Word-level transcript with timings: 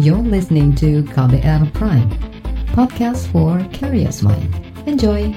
You're 0.00 0.16
listening 0.16 0.72
to 0.80 1.04
KBR 1.12 1.76
Prime, 1.76 2.08
podcast 2.72 3.28
for 3.28 3.60
curious 3.68 4.24
mind. 4.24 4.48
Enjoy! 4.88 5.28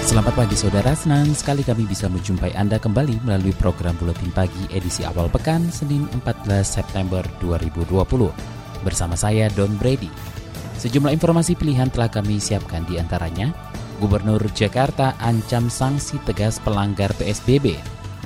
Selamat 0.00 0.32
pagi 0.32 0.56
saudara, 0.56 0.96
senang 0.96 1.28
sekali 1.36 1.60
kami 1.60 1.84
bisa 1.84 2.08
menjumpai 2.08 2.56
Anda 2.56 2.80
kembali 2.80 3.20
melalui 3.20 3.52
program 3.52 4.00
Buletin 4.00 4.32
Pagi 4.32 4.64
edisi 4.72 5.04
awal 5.04 5.28
pekan 5.28 5.68
Senin 5.68 6.08
14 6.24 6.64
September 6.64 7.20
2020. 7.44 8.32
Bersama 8.80 9.12
saya 9.12 9.52
Don 9.52 9.76
Brady. 9.76 10.37
Sejumlah 10.78 11.10
informasi 11.10 11.58
pilihan 11.58 11.90
telah 11.90 12.06
kami 12.06 12.38
siapkan 12.38 12.86
di 12.86 13.02
antaranya, 13.02 13.50
Gubernur 13.98 14.38
Jakarta 14.54 15.18
ancam 15.18 15.66
sanksi 15.66 16.22
tegas 16.22 16.62
pelanggar 16.62 17.10
PSBB. 17.18 17.74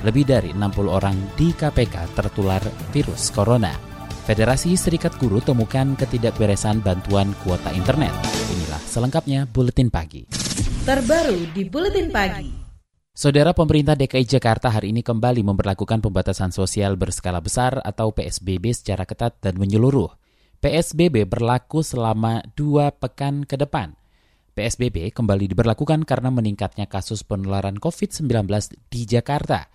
Lebih 0.05 0.23
dari 0.29 0.53
60 0.53 0.85
orang 0.85 1.17
di 1.33 1.49
KPK 1.49 2.13
tertular 2.13 2.61
virus 2.93 3.33
corona. 3.33 3.73
Federasi 4.29 4.77
Serikat 4.77 5.17
Guru 5.17 5.41
temukan 5.41 5.97
ketidakberesan 5.97 6.85
bantuan 6.85 7.33
kuota 7.41 7.73
internet. 7.73 8.13
Inilah 8.53 8.79
selengkapnya 8.85 9.49
Buletin 9.49 9.89
Pagi. 9.89 10.29
Terbaru 10.85 11.49
di 11.57 11.65
Buletin 11.65 12.13
Pagi. 12.13 12.47
Saudara 13.17 13.57
pemerintah 13.57 13.97
DKI 13.97 14.25
Jakarta 14.29 14.69
hari 14.69 14.93
ini 14.93 15.01
kembali 15.01 15.41
memperlakukan 15.41 16.05
pembatasan 16.05 16.53
sosial 16.53 17.01
berskala 17.01 17.41
besar 17.41 17.81
atau 17.81 18.13
PSBB 18.13 18.77
secara 18.77 19.09
ketat 19.09 19.41
dan 19.41 19.57
menyeluruh. 19.57 20.22
PSBB 20.63 21.27
berlaku 21.27 21.83
selama 21.83 22.39
dua 22.55 22.95
pekan 22.95 23.43
ke 23.43 23.59
depan. 23.59 23.99
PSBB 24.55 25.11
kembali 25.11 25.51
diberlakukan 25.51 26.07
karena 26.07 26.31
meningkatnya 26.31 26.87
kasus 26.87 27.27
penularan 27.27 27.75
COVID-19 27.75 28.47
di 28.87 29.03
Jakarta. 29.03 29.67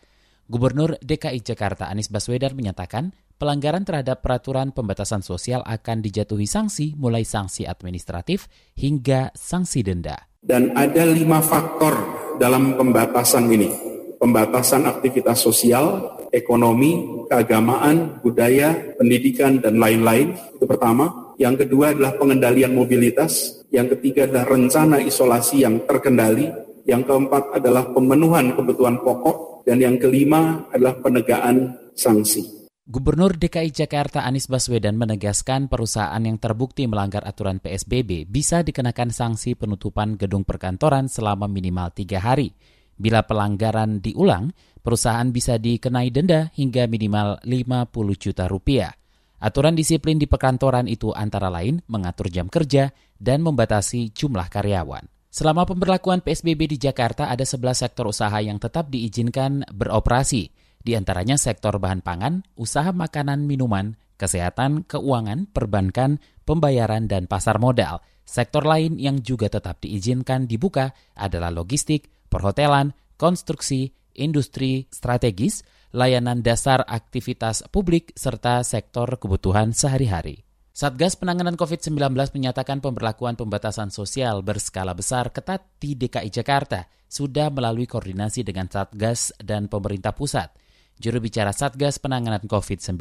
Gubernur 0.49 0.97
DKI 1.05 1.45
Jakarta 1.45 1.93
Anies 1.93 2.09
Baswedan 2.09 2.57
menyatakan 2.57 3.13
pelanggaran 3.37 3.85
terhadap 3.85 4.25
peraturan 4.25 4.73
pembatasan 4.73 5.21
sosial 5.21 5.61
akan 5.69 6.01
dijatuhi 6.01 6.49
sanksi 6.49 6.97
mulai 6.97 7.29
sanksi 7.29 7.69
administratif 7.69 8.49
hingga 8.73 9.29
sanksi 9.37 9.85
denda. 9.85 10.17
Dan 10.41 10.73
ada 10.73 11.05
lima 11.05 11.45
faktor 11.45 12.01
dalam 12.41 12.81
pembatasan 12.81 13.45
ini. 13.53 13.69
Pembatasan 14.17 14.89
aktivitas 14.89 15.37
sosial, 15.37 16.17
ekonomi, 16.33 17.25
keagamaan, 17.29 18.21
budaya, 18.21 18.75
pendidikan, 18.97 19.61
dan 19.61 19.81
lain-lain. 19.81 20.37
Itu 20.57 20.65
pertama. 20.69 21.35
Yang 21.39 21.67
kedua 21.67 21.95
adalah 21.95 22.19
pengendalian 22.19 22.75
mobilitas. 22.75 23.63
Yang 23.71 23.99
ketiga 23.99 24.27
adalah 24.27 24.47
rencana 24.51 24.99
isolasi 24.99 25.63
yang 25.63 25.85
terkendali. 25.87 26.51
Yang 26.89 27.03
keempat 27.09 27.61
adalah 27.61 27.91
pemenuhan 27.93 28.57
kebutuhan 28.57 29.01
pokok. 29.01 29.67
Dan 29.69 29.85
yang 29.85 30.01
kelima 30.01 30.67
adalah 30.73 30.97
penegaan 30.99 31.77
sanksi. 31.93 32.59
Gubernur 32.89 33.37
DKI 33.37 33.69
Jakarta 33.69 34.25
Anies 34.25 34.49
Baswedan 34.49 34.97
menegaskan 34.97 35.69
perusahaan 35.69 36.25
yang 36.25 36.41
terbukti 36.41 36.89
melanggar 36.89 37.21
aturan 37.21 37.61
PSBB 37.61 38.25
bisa 38.25 38.65
dikenakan 38.65 39.13
sanksi 39.13 39.53
penutupan 39.61 40.17
gedung 40.17 40.41
perkantoran 40.41 41.05
selama 41.05 41.45
minimal 41.53 41.93
tiga 41.93 42.17
hari. 42.17 42.57
Bila 42.97 43.29
pelanggaran 43.29 44.01
diulang, 44.01 44.57
perusahaan 44.89 45.29
bisa 45.29 45.61
dikenai 45.61 46.09
denda 46.09 46.49
hingga 46.57 46.89
minimal 46.89 47.45
50 47.45 47.93
juta 48.17 48.49
rupiah. 48.49 48.89
Aturan 49.37 49.77
disiplin 49.77 50.17
di 50.17 50.25
perkantoran 50.25 50.89
itu 50.89 51.13
antara 51.13 51.53
lain 51.53 51.85
mengatur 51.93 52.33
jam 52.33 52.49
kerja 52.49 52.89
dan 53.21 53.45
membatasi 53.45 54.17
jumlah 54.17 54.49
karyawan. 54.49 55.05
Selama 55.29 55.69
pemberlakuan 55.69 56.25
PSBB 56.25 56.73
di 56.73 56.79
Jakarta 56.81 57.29
ada 57.29 57.45
11 57.45 57.85
sektor 57.85 58.09
usaha 58.09 58.41
yang 58.41 58.57
tetap 58.57 58.89
diizinkan 58.89 59.69
beroperasi, 59.69 60.49
di 60.81 60.97
antaranya 60.97 61.37
sektor 61.37 61.77
bahan 61.77 62.01
pangan, 62.01 62.41
usaha 62.57 62.89
makanan 62.89 63.45
minuman, 63.45 63.93
kesehatan, 64.17 64.89
keuangan, 64.89 65.53
perbankan, 65.53 66.17
pembayaran, 66.49 67.05
dan 67.05 67.29
pasar 67.29 67.61
modal. 67.61 68.01
Sektor 68.25 68.65
lain 68.65 68.97
yang 68.97 69.21
juga 69.21 69.53
tetap 69.53 69.85
diizinkan 69.85 70.49
dibuka 70.49 70.97
adalah 71.13 71.53
logistik, 71.53 72.09
perhotelan, 72.33 72.97
konstruksi, 73.21 73.93
industri 74.19 74.91
strategis, 74.91 75.63
layanan 75.95 76.43
dasar 76.43 76.83
aktivitas 76.85 77.63
publik, 77.71 78.11
serta 78.19 78.61
sektor 78.67 79.07
kebutuhan 79.17 79.71
sehari-hari. 79.71 80.43
Satgas 80.79 81.19
Penanganan 81.19 81.59
COVID-19 81.59 82.15
menyatakan 82.39 82.79
pemberlakuan 82.79 83.35
pembatasan 83.35 83.91
sosial 83.91 84.47
berskala 84.47 84.95
besar 84.95 85.35
ketat 85.35 85.67
di 85.83 85.99
DKI 85.99 86.31
Jakarta 86.31 86.87
sudah 87.11 87.51
melalui 87.51 87.91
koordinasi 87.91 88.47
dengan 88.47 88.71
Satgas 88.71 89.35
dan 89.43 89.67
pemerintah 89.67 90.15
pusat. 90.15 90.55
Juru 90.99 91.19
bicara 91.23 91.51
Satgas 91.51 91.99
Penanganan 91.99 92.47
COVID-19 92.47 92.95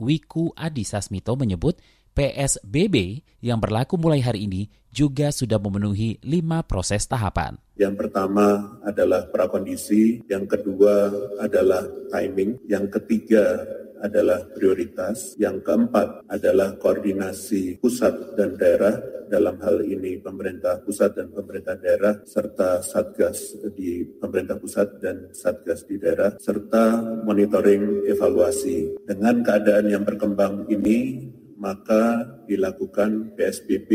Wiku 0.00 0.52
Adhisa 0.56 1.04
Smito 1.04 1.36
menyebut 1.36 1.80
PSBB 2.18 3.22
yang 3.46 3.62
berlaku 3.62 3.94
mulai 3.94 4.18
hari 4.18 4.50
ini 4.50 4.66
juga 4.90 5.30
sudah 5.30 5.54
memenuhi 5.62 6.18
lima 6.26 6.66
proses 6.66 7.06
tahapan. 7.06 7.54
Yang 7.78 7.94
pertama 7.94 8.74
adalah 8.82 9.30
prakondisi, 9.30 10.26
yang 10.26 10.42
kedua 10.50 11.14
adalah 11.38 11.86
timing, 12.10 12.58
yang 12.66 12.90
ketiga 12.90 13.62
adalah 14.02 14.42
prioritas, 14.50 15.38
yang 15.38 15.62
keempat 15.62 16.26
adalah 16.26 16.74
koordinasi 16.82 17.78
pusat 17.78 18.34
dan 18.34 18.58
daerah, 18.58 18.98
dalam 19.28 19.60
hal 19.62 19.84
ini 19.84 20.18
pemerintah 20.18 20.82
pusat 20.82 21.14
dan 21.14 21.30
pemerintah 21.30 21.78
daerah, 21.78 22.18
serta 22.26 22.82
satgas 22.82 23.54
di 23.78 24.02
pemerintah 24.18 24.58
pusat 24.58 24.98
dan 24.98 25.30
satgas 25.30 25.86
di 25.86 26.00
daerah, 26.00 26.34
serta 26.40 26.98
monitoring 27.22 28.08
evaluasi. 28.10 29.06
Dengan 29.06 29.44
keadaan 29.44 29.86
yang 29.92 30.02
berkembang 30.02 30.66
ini, 30.72 31.28
maka 31.58 32.24
dilakukan 32.46 33.34
PSBB 33.34 33.90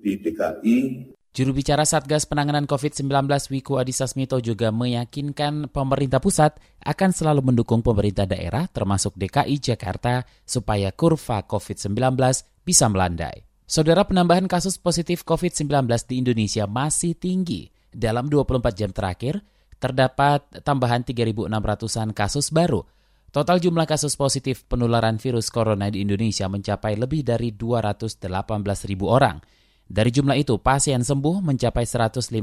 di 0.00 0.12
DKI 0.16 0.78
Juru 1.30 1.54
bicara 1.54 1.86
Satgas 1.86 2.26
Penanganan 2.26 2.66
COVID-19 2.66 3.06
Wiku 3.54 3.78
Adhisa 3.78 4.10
Smito 4.10 4.42
juga 4.42 4.74
meyakinkan 4.74 5.70
pemerintah 5.70 6.18
pusat 6.18 6.58
akan 6.82 7.10
selalu 7.14 7.54
mendukung 7.54 7.86
pemerintah 7.86 8.26
daerah 8.26 8.66
termasuk 8.66 9.14
DKI 9.14 9.62
Jakarta 9.62 10.26
supaya 10.42 10.90
kurva 10.90 11.46
COVID-19 11.46 11.94
bisa 12.66 12.90
melandai. 12.90 13.46
Saudara 13.62 14.02
penambahan 14.02 14.50
kasus 14.50 14.74
positif 14.82 15.22
COVID-19 15.22 15.86
di 16.10 16.14
Indonesia 16.18 16.66
masih 16.66 17.14
tinggi. 17.14 17.70
Dalam 17.94 18.26
24 18.26 18.74
jam 18.74 18.90
terakhir, 18.90 19.38
terdapat 19.78 20.66
tambahan 20.66 21.06
3.600-an 21.06 22.10
kasus 22.10 22.50
baru. 22.50 22.82
Total 23.30 23.62
jumlah 23.62 23.86
kasus 23.86 24.18
positif 24.18 24.66
penularan 24.66 25.14
virus 25.22 25.54
corona 25.54 25.86
di 25.86 26.02
Indonesia 26.02 26.50
mencapai 26.50 26.98
lebih 26.98 27.22
dari 27.22 27.54
218.000 27.54 28.26
orang. 29.06 29.38
Dari 29.86 30.10
jumlah 30.10 30.34
itu, 30.34 30.58
pasien 30.58 31.06
sembuh 31.06 31.38
mencapai 31.38 31.86
155 31.86 32.34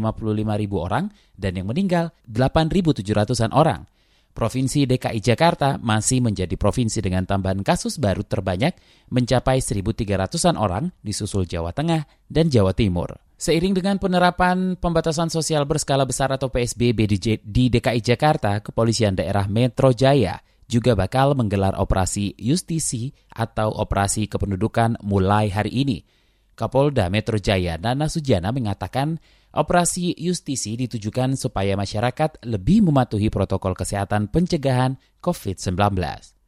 ribu 0.64 0.80
orang 0.80 1.12
dan 1.36 1.60
yang 1.60 1.68
meninggal 1.68 2.16
8.700-an 2.32 3.52
orang. 3.52 3.84
Provinsi 4.32 4.88
DKI 4.88 5.20
Jakarta 5.20 5.76
masih 5.76 6.24
menjadi 6.24 6.56
provinsi 6.56 7.04
dengan 7.04 7.28
tambahan 7.28 7.68
kasus 7.68 8.00
baru 8.00 8.24
terbanyak 8.24 8.76
mencapai 9.12 9.60
1.300-an 9.60 10.56
orang 10.56 10.96
disusul 11.04 11.44
Jawa 11.44 11.76
Tengah 11.76 12.08
dan 12.32 12.48
Jawa 12.48 12.72
Timur. 12.72 13.12
Seiring 13.36 13.76
dengan 13.76 14.00
penerapan 14.00 14.80
pembatasan 14.80 15.28
sosial 15.28 15.68
berskala 15.68 16.08
besar 16.08 16.32
atau 16.32 16.48
PSBB 16.48 17.00
di 17.44 17.64
DKI 17.76 18.00
Jakarta, 18.00 18.64
Kepolisian 18.64 19.20
Daerah 19.20 19.52
Metro 19.52 19.92
Jaya 19.92 20.40
juga 20.68 20.94
bakal 20.94 21.34
menggelar 21.34 21.74
operasi 21.80 22.36
justisi 22.36 23.16
atau 23.32 23.72
operasi 23.72 24.28
kependudukan 24.28 25.00
mulai 25.02 25.50
hari 25.50 25.74
ini– 25.84 26.00
Kapolda 26.58 27.14
Metro 27.14 27.38
Jaya 27.38 27.78
Nana 27.78 28.10
Sujana 28.10 28.50
mengatakan 28.50 29.22
operasi 29.54 30.18
justisi 30.18 30.74
ditujukan 30.74 31.38
supaya 31.38 31.78
masyarakat 31.78 32.42
lebih 32.50 32.82
mematuhi 32.82 33.30
protokol 33.30 33.78
kesehatan 33.78 34.34
pencegahan 34.34 34.98
COVID-19. 35.22 35.78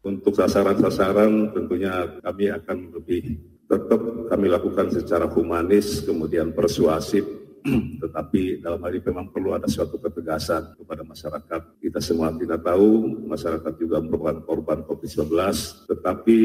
Untuk 0.02 0.34
sasaran-sasaran 0.34 1.54
tentunya 1.54 2.10
kami 2.26 2.50
akan 2.50 2.78
lebih 2.98 3.38
tetap 3.70 4.02
kami 4.34 4.50
lakukan 4.50 4.90
secara 4.90 5.30
humanis, 5.30 6.02
kemudian 6.02 6.58
persuasif, 6.58 7.22
tetapi 8.02 8.66
dalam 8.66 8.82
hal 8.82 8.98
ini 8.98 9.06
memang 9.14 9.30
perlu 9.30 9.54
ada 9.54 9.70
suatu 9.70 10.02
ketegasan 10.02 10.74
kepada 10.74 11.06
masyarakat. 11.06 11.79
Kita 11.90 12.06
semua 12.06 12.30
tidak 12.38 12.62
tahu, 12.62 13.18
masyarakat 13.26 13.74
juga 13.82 13.98
merupakan 13.98 14.38
korban 14.46 14.86
COVID-19, 14.86 15.26
tetapi 15.90 16.40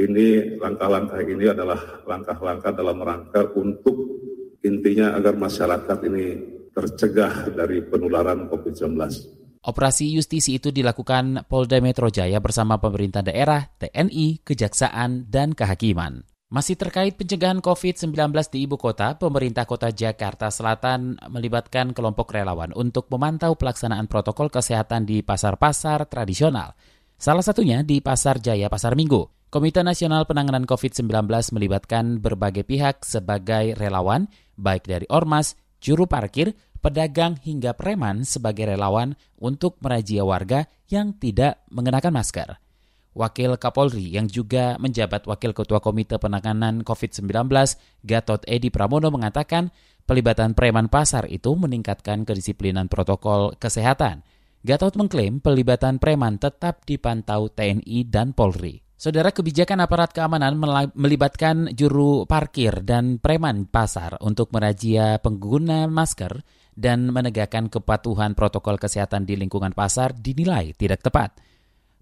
ini 0.00 0.56
langkah-langkah 0.56 1.20
ini 1.20 1.52
adalah 1.52 1.76
langkah-langkah 2.08 2.72
dalam 2.72 2.96
rangka 3.04 3.52
untuk 3.52 4.00
intinya 4.64 5.12
agar 5.12 5.36
masyarakat 5.36 5.98
ini 6.08 6.24
tercegah 6.72 7.52
dari 7.52 7.84
penularan 7.84 8.48
COVID-19. 8.48 8.96
Operasi 9.60 10.16
justisi 10.16 10.56
itu 10.56 10.72
dilakukan 10.72 11.44
Polda 11.44 11.76
Metro 11.84 12.08
Jaya 12.08 12.40
bersama 12.40 12.80
pemerintah 12.80 13.20
daerah, 13.20 13.60
TNI, 13.76 14.40
Kejaksaan, 14.40 15.28
dan 15.28 15.52
Kehakiman. 15.52 16.24
Masih 16.46 16.78
terkait 16.78 17.18
pencegahan 17.18 17.58
COVID-19 17.58 18.30
di 18.54 18.70
ibu 18.70 18.78
kota, 18.78 19.18
pemerintah 19.18 19.66
kota 19.66 19.90
Jakarta 19.90 20.46
Selatan 20.46 21.18
melibatkan 21.26 21.90
kelompok 21.90 22.30
relawan 22.30 22.70
untuk 22.78 23.10
memantau 23.10 23.58
pelaksanaan 23.58 24.06
protokol 24.06 24.46
kesehatan 24.46 25.10
di 25.10 25.26
pasar-pasar 25.26 26.06
tradisional. 26.06 26.78
Salah 27.18 27.42
satunya 27.42 27.82
di 27.82 27.98
Pasar 27.98 28.38
Jaya 28.38 28.70
Pasar 28.70 28.94
Minggu. 28.94 29.26
Komite 29.50 29.82
Nasional 29.82 30.22
Penanganan 30.22 30.70
COVID-19 30.70 31.26
melibatkan 31.50 32.22
berbagai 32.22 32.62
pihak 32.62 33.02
sebagai 33.02 33.74
relawan, 33.74 34.30
baik 34.54 34.86
dari 34.86 35.06
ormas, 35.10 35.58
juru 35.82 36.06
parkir, 36.06 36.54
pedagang 36.78 37.42
hingga 37.42 37.74
preman 37.74 38.22
sebagai 38.22 38.70
relawan 38.70 39.18
untuk 39.34 39.82
merajia 39.82 40.22
warga 40.22 40.70
yang 40.86 41.10
tidak 41.18 41.66
mengenakan 41.74 42.14
masker. 42.22 42.62
Wakil 43.16 43.56
Kapolri 43.56 44.12
yang 44.12 44.28
juga 44.28 44.76
menjabat 44.76 45.24
Wakil 45.24 45.56
Ketua 45.56 45.80
Komite 45.80 46.20
Penanganan 46.20 46.84
COVID-19, 46.84 47.48
Gatot 48.04 48.44
Edi 48.44 48.68
Pramono 48.68 49.08
mengatakan 49.08 49.72
pelibatan 50.04 50.52
preman 50.52 50.92
pasar 50.92 51.24
itu 51.32 51.56
meningkatkan 51.56 52.28
kedisiplinan 52.28 52.92
protokol 52.92 53.56
kesehatan. 53.56 54.20
Gatot 54.60 55.00
mengklaim 55.00 55.40
pelibatan 55.40 55.96
preman 55.96 56.36
tetap 56.36 56.84
dipantau 56.84 57.48
TNI 57.48 58.04
dan 58.04 58.36
Polri. 58.36 58.84
Saudara 58.96 59.32
kebijakan 59.32 59.84
aparat 59.84 60.12
keamanan 60.12 60.56
melibatkan 60.92 61.72
juru 61.72 62.24
parkir 62.28 62.84
dan 62.84 63.16
preman 63.16 63.64
pasar 63.68 64.16
untuk 64.20 64.52
merazia 64.52 65.20
pengguna 65.20 65.88
masker 65.88 66.40
dan 66.76 67.08
menegakkan 67.12 67.72
kepatuhan 67.72 68.36
protokol 68.36 68.76
kesehatan 68.76 69.24
di 69.24 69.40
lingkungan 69.40 69.72
pasar 69.72 70.12
dinilai 70.12 70.76
tidak 70.76 71.00
tepat. 71.00 71.36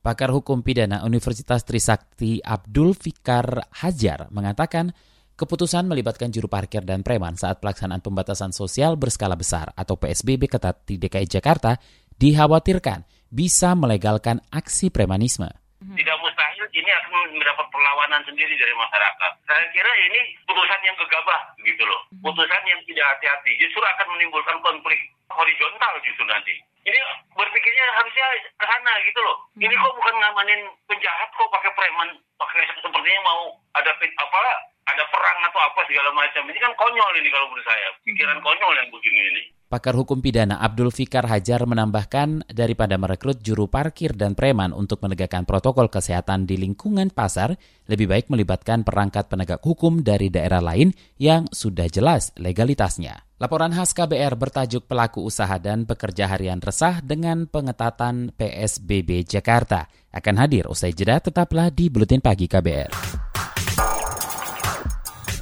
Pakar 0.05 0.29
Hukum 0.37 0.61
Pidana 0.61 1.01
Universitas 1.09 1.65
Trisakti 1.65 2.37
Abdul 2.45 2.93
Fikar 2.93 3.73
Hajar 3.81 4.29
mengatakan 4.29 4.93
keputusan 5.33 5.89
melibatkan 5.89 6.29
juru 6.29 6.45
parkir 6.45 6.85
dan 6.85 7.01
preman 7.01 7.41
saat 7.41 7.65
pelaksanaan 7.65 8.05
pembatasan 8.05 8.53
sosial 8.53 9.01
berskala 9.01 9.33
besar 9.33 9.73
atau 9.73 9.97
PSBB 9.97 10.53
ketat 10.53 10.85
di 10.85 11.01
DKI 11.01 11.25
Jakarta 11.25 11.81
dikhawatirkan 12.21 13.09
bisa 13.33 13.73
melegalkan 13.73 14.45
aksi 14.53 14.93
premanisme. 14.93 15.49
Tidak 15.81 16.17
mustahil 16.21 16.65
ini 16.77 16.91
akan 17.01 17.41
mendapat 17.41 17.65
perlawanan 17.73 18.21
sendiri 18.29 18.61
dari 18.61 18.77
masyarakat. 18.77 19.33
Saya 19.49 19.65
kira 19.73 19.89
ini 19.89 20.37
putusan 20.45 20.85
yang 20.85 21.01
gegabah 21.01 21.41
gitu 21.65 21.81
loh. 21.81 22.05
Putusan 22.21 22.63
yang 22.69 22.81
tidak 22.85 23.09
hati-hati 23.17 23.57
justru 23.57 23.81
akan 23.81 24.21
menimbulkan 24.21 24.61
konflik 24.61 25.01
horizontal 25.33 25.97
justru 26.05 26.29
nanti 26.29 26.74
ini 26.85 26.99
berpikirnya 27.33 27.87
harusnya 27.97 28.27
ke 28.61 28.65
sana 28.69 28.93
gitu 29.09 29.21
loh. 29.25 29.37
Ini 29.57 29.73
kok 29.73 29.95
bukan 29.97 30.15
ngamanin 30.21 30.61
penjahat 30.85 31.29
kok 31.33 31.49
pakai 31.49 31.73
preman, 31.73 32.09
pakai 32.37 32.69
sepertinya 32.77 33.21
mau 33.25 33.57
ada 33.73 33.91
apa 33.97 34.39
ada 34.85 35.05
perang 35.09 35.39
atau 35.49 35.61
apa 35.65 35.81
segala 35.89 36.13
macam. 36.13 36.45
Ini 36.45 36.59
kan 36.61 36.73
konyol 36.77 37.13
ini 37.25 37.29
kalau 37.33 37.49
menurut 37.49 37.65
saya. 37.65 37.89
Pikiran 38.05 38.39
konyol 38.45 38.73
yang 38.77 38.89
begini 38.93 39.21
ini. 39.33 39.43
Pakar 39.65 39.97
hukum 39.97 40.21
pidana 40.21 40.61
Abdul 40.61 40.93
Fikar 40.93 41.27
Hajar 41.27 41.65
menambahkan 41.65 42.47
daripada 42.53 42.95
merekrut 43.01 43.41
juru 43.41 43.67
parkir 43.67 44.13
dan 44.13 44.37
preman 44.37 44.71
untuk 44.77 45.01
menegakkan 45.03 45.49
protokol 45.49 45.89
kesehatan 45.89 46.45
di 46.45 46.61
lingkungan 46.61 47.11
pasar, 47.11 47.57
lebih 47.91 48.09
baik 48.09 48.27
melibatkan 48.33 48.83
perangkat 48.83 49.29
penegak 49.29 49.61
hukum 49.61 50.01
dari 50.01 50.33
daerah 50.33 50.61
lain 50.61 50.93
yang 51.21 51.49
sudah 51.53 51.89
jelas 51.89 52.33
legalitasnya. 52.41 53.25
Laporan 53.43 53.75
khas 53.75 53.93
KBR 53.93 54.39
bertajuk 54.39 54.87
Pelaku 54.89 55.27
Usaha 55.27 55.59
dan 55.59 55.85
Pekerja 55.85 56.31
Harian 56.31 56.63
Resah 56.63 57.03
dengan 57.03 57.45
Pengetatan 57.51 58.33
PSBB 58.33 59.27
Jakarta 59.27 59.91
akan 60.15 60.35
hadir 60.39 60.71
usai 60.71 60.95
jeda 60.95 61.19
tetaplah 61.19 61.69
di 61.69 61.91
Buletin 61.91 62.23
Pagi 62.23 62.47
KBR. 62.47 62.91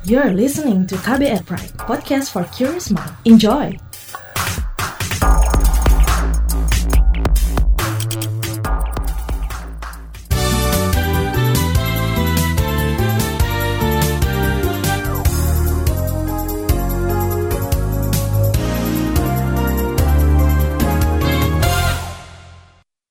You're 0.02 0.34
listening 0.34 0.82
to 0.90 0.98
KBR 0.98 1.46
Pride, 1.46 1.78
podcast 1.78 2.34
for 2.34 2.42
curious 2.50 2.90
mind. 2.90 3.14
Enjoy! 3.22 3.91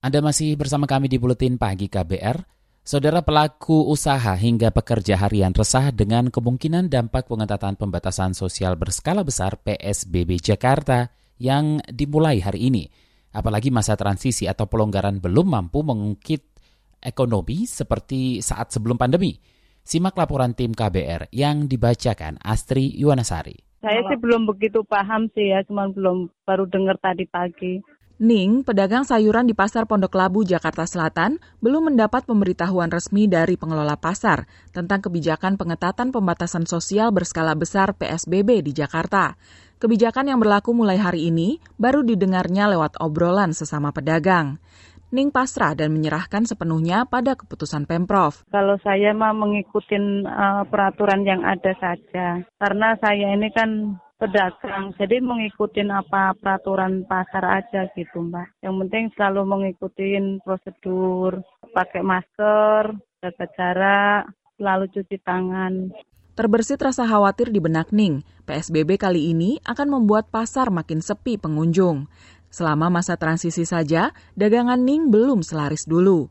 Anda 0.01 0.18
masih 0.18 0.57
bersama 0.57 0.89
kami 0.89 1.13
di 1.13 1.21
Buletin 1.21 1.62
Pagi 1.62 1.86
KBR. 1.86 2.42
Saudara 2.81 3.21
pelaku 3.21 3.86
usaha 3.86 4.33
hingga 4.33 4.74
pekerja 4.74 5.13
harian 5.13 5.53
resah 5.53 5.94
dengan 5.94 6.33
kemungkinan 6.33 6.89
dampak 6.89 7.30
pengetatan 7.30 7.77
pembatasan 7.77 8.33
sosial 8.33 8.74
berskala 8.81 9.21
besar 9.21 9.62
PSBB 9.62 10.42
Jakarta 10.42 11.13
yang 11.38 11.86
dimulai 11.86 12.42
hari 12.42 12.74
ini. 12.74 12.89
Apalagi 13.30 13.69
masa 13.69 13.94
transisi 13.94 14.50
atau 14.50 14.65
pelonggaran 14.65 15.21
belum 15.21 15.53
mampu 15.53 15.86
mengungkit 15.86 16.50
ekonomi 16.97 17.69
seperti 17.69 18.42
saat 18.42 18.74
sebelum 18.74 18.97
pandemi. 18.97 19.38
Simak 19.86 20.18
laporan 20.18 20.57
tim 20.57 20.74
KBR 20.74 21.30
yang 21.30 21.69
dibacakan 21.69 22.42
Astri 22.42 22.89
Yuwanasari. 22.97 23.86
Saya 23.86 24.01
sih 24.09 24.18
belum 24.18 24.50
begitu 24.50 24.81
paham 24.81 25.30
sih 25.38 25.54
ya, 25.54 25.62
cuma 25.62 25.94
belum 25.94 26.25
baru 26.42 26.65
dengar 26.65 26.97
tadi 26.97 27.30
pagi. 27.30 28.00
Ning, 28.21 28.62
pedagang 28.62 29.01
sayuran 29.01 29.50
di 29.50 29.57
Pasar 29.57 29.89
Pondok 29.89 30.13
Labu, 30.13 30.45
Jakarta 30.45 30.85
Selatan, 30.85 31.41
belum 31.57 31.89
mendapat 31.89 32.29
pemberitahuan 32.29 32.94
resmi 32.94 33.25
dari 33.25 33.57
pengelola 33.57 33.97
pasar 33.97 34.45
tentang 34.69 35.01
kebijakan 35.01 35.57
pengetatan 35.57 36.13
pembatasan 36.13 36.69
sosial 36.69 37.09
berskala 37.09 37.57
besar 37.57 37.97
PSBB 37.97 38.62
di 38.62 38.77
Jakarta. 38.77 39.33
Kebijakan 39.81 40.29
yang 40.29 40.38
berlaku 40.38 40.69
mulai 40.69 41.01
hari 41.01 41.33
ini 41.33 41.57
baru 41.81 42.06
didengarnya 42.06 42.69
lewat 42.69 43.01
obrolan 43.01 43.57
sesama 43.57 43.89
pedagang. 43.89 44.62
Ning 45.09 45.33
pasrah 45.33 45.73
dan 45.73 45.89
menyerahkan 45.89 46.45
sepenuhnya 46.45 47.09
pada 47.09 47.33
keputusan 47.33 47.89
Pemprov. 47.89 48.45
Kalau 48.53 48.77
saya 48.85 49.18
mah 49.18 49.33
mengikuti 49.33 49.97
uh, 49.97 50.62
peraturan 50.69 51.25
yang 51.25 51.41
ada 51.41 51.73
saja, 51.81 52.45
karena 52.62 52.94
saya 53.01 53.33
ini 53.33 53.50
kan 53.50 53.97
pedagang. 54.21 54.94
Jadi 55.01 55.18
mengikuti 55.18 55.81
apa 55.81 56.38
peraturan 56.38 57.01
pasar 57.09 57.65
aja 57.65 57.89
gitu 57.97 58.21
Mbak. 58.21 58.62
Yang 58.62 58.75
penting 58.85 59.03
selalu 59.18 59.41
mengikuti 59.50 60.13
prosedur, 60.45 61.41
pakai 61.73 62.06
masker, 62.06 62.94
jaga 63.18 63.45
jarak, 63.57 64.21
selalu 64.62 64.85
cuci 64.94 65.18
tangan. 65.25 65.73
Terbersit 66.38 66.79
rasa 66.79 67.09
khawatir 67.09 67.50
di 67.50 67.59
benak 67.59 67.89
Ning, 67.89 68.21
PSBB 68.45 69.01
kali 69.01 69.33
ini 69.33 69.57
akan 69.66 69.99
membuat 69.99 70.30
pasar 70.30 70.69
makin 70.69 71.01
sepi 71.01 71.42
pengunjung. 71.42 72.06
Selama 72.54 72.87
masa 72.94 73.18
transisi 73.18 73.66
saja, 73.66 74.13
dagangan 74.37 74.80
Ning 74.80 75.09
belum 75.09 75.42
selaris 75.42 75.83
dulu. 75.90 76.30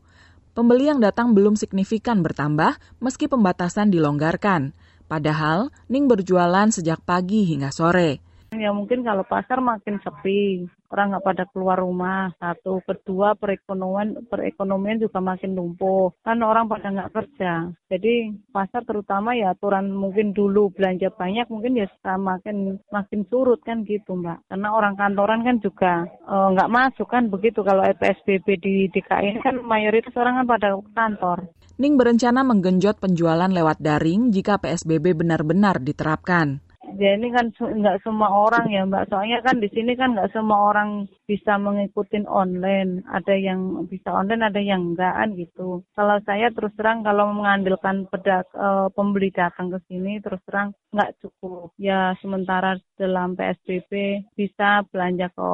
Pembeli 0.51 0.91
yang 0.91 0.99
datang 0.99 1.31
belum 1.31 1.55
signifikan 1.55 2.19
bertambah 2.19 2.75
meski 2.99 3.31
pembatasan 3.31 3.87
dilonggarkan. 3.87 4.75
Padahal 5.11 5.67
Ning 5.91 6.07
berjualan 6.07 6.71
sejak 6.71 7.03
pagi 7.03 7.43
hingga 7.43 7.67
sore. 7.75 8.31
Ya 8.51 8.75
mungkin 8.75 9.07
kalau 9.07 9.23
pasar 9.23 9.63
makin 9.63 10.03
sepi, 10.03 10.67
orang 10.91 11.15
nggak 11.15 11.23
pada 11.23 11.43
keluar 11.55 11.79
rumah. 11.79 12.35
Satu, 12.35 12.83
kedua 12.83 13.31
perekonomian 13.39 14.27
perekonomian 14.27 14.99
juga 14.99 15.23
makin 15.23 15.55
lumpuh. 15.55 16.11
Kan 16.19 16.43
orang 16.43 16.67
pada 16.67 16.91
nggak 16.91 17.15
kerja. 17.15 17.71
Jadi 17.87 18.35
pasar 18.51 18.83
terutama 18.83 19.39
ya 19.39 19.55
aturan 19.55 19.95
mungkin 19.95 20.35
dulu 20.35 20.67
belanja 20.75 21.15
banyak, 21.15 21.47
mungkin 21.47 21.79
ya 21.79 21.87
makin 22.19 22.75
makin 22.91 23.23
surut 23.31 23.63
kan 23.63 23.87
gitu 23.87 24.19
mbak. 24.19 24.43
Karena 24.51 24.67
orang 24.75 24.99
kantoran 24.99 25.47
kan 25.47 25.63
juga 25.63 25.93
e, 26.27 26.35
masuk 26.67 27.07
kan 27.07 27.31
begitu. 27.31 27.63
Kalau 27.63 27.87
PSBB 27.87 28.47
di 28.59 28.75
DKI 28.91 29.39
kan 29.47 29.63
mayoritas 29.63 30.11
orang 30.19 30.43
kan 30.43 30.47
pada 30.59 30.75
kantor. 30.91 31.47
Ning 31.81 31.97
berencana 31.97 32.45
menggenjot 32.45 33.01
penjualan 33.01 33.49
lewat 33.49 33.81
daring 33.81 34.29
jika 34.29 34.61
PSBB 34.61 35.17
benar-benar 35.17 35.81
diterapkan. 35.81 36.61
Ya 37.01 37.17
ini 37.17 37.33
kan 37.33 37.49
nggak 37.57 38.05
semua 38.05 38.29
orang 38.29 38.69
ya 38.69 38.85
Mbak, 38.85 39.09
soalnya 39.09 39.41
kan 39.41 39.57
di 39.57 39.65
sini 39.73 39.97
kan 39.97 40.13
nggak 40.13 40.29
semua 40.29 40.69
orang 40.69 41.09
bisa 41.25 41.57
mengikuti 41.57 42.21
online. 42.29 43.01
Ada 43.09 43.33
yang 43.33 43.89
bisa 43.89 44.13
online, 44.13 44.45
ada 44.45 44.61
yang 44.61 44.93
enggak 44.93 45.09
kan 45.09 45.33
gitu. 45.33 45.81
Kalau 45.97 46.21
saya 46.21 46.53
terus 46.53 46.69
terang 46.77 47.01
kalau 47.01 47.33
mengandalkan 47.33 48.05
pedak, 48.13 48.45
e, 48.53 48.93
pembeli 48.93 49.33
datang 49.33 49.73
ke 49.73 49.81
sini 49.89 50.21
terus 50.21 50.37
terang 50.45 50.77
nggak 50.93 51.17
cukup. 51.17 51.73
Ya 51.81 52.13
sementara 52.21 52.77
dalam 52.93 53.33
PSBB 53.33 54.21
bisa 54.37 54.85
belanja 54.93 55.33
ke 55.33 55.49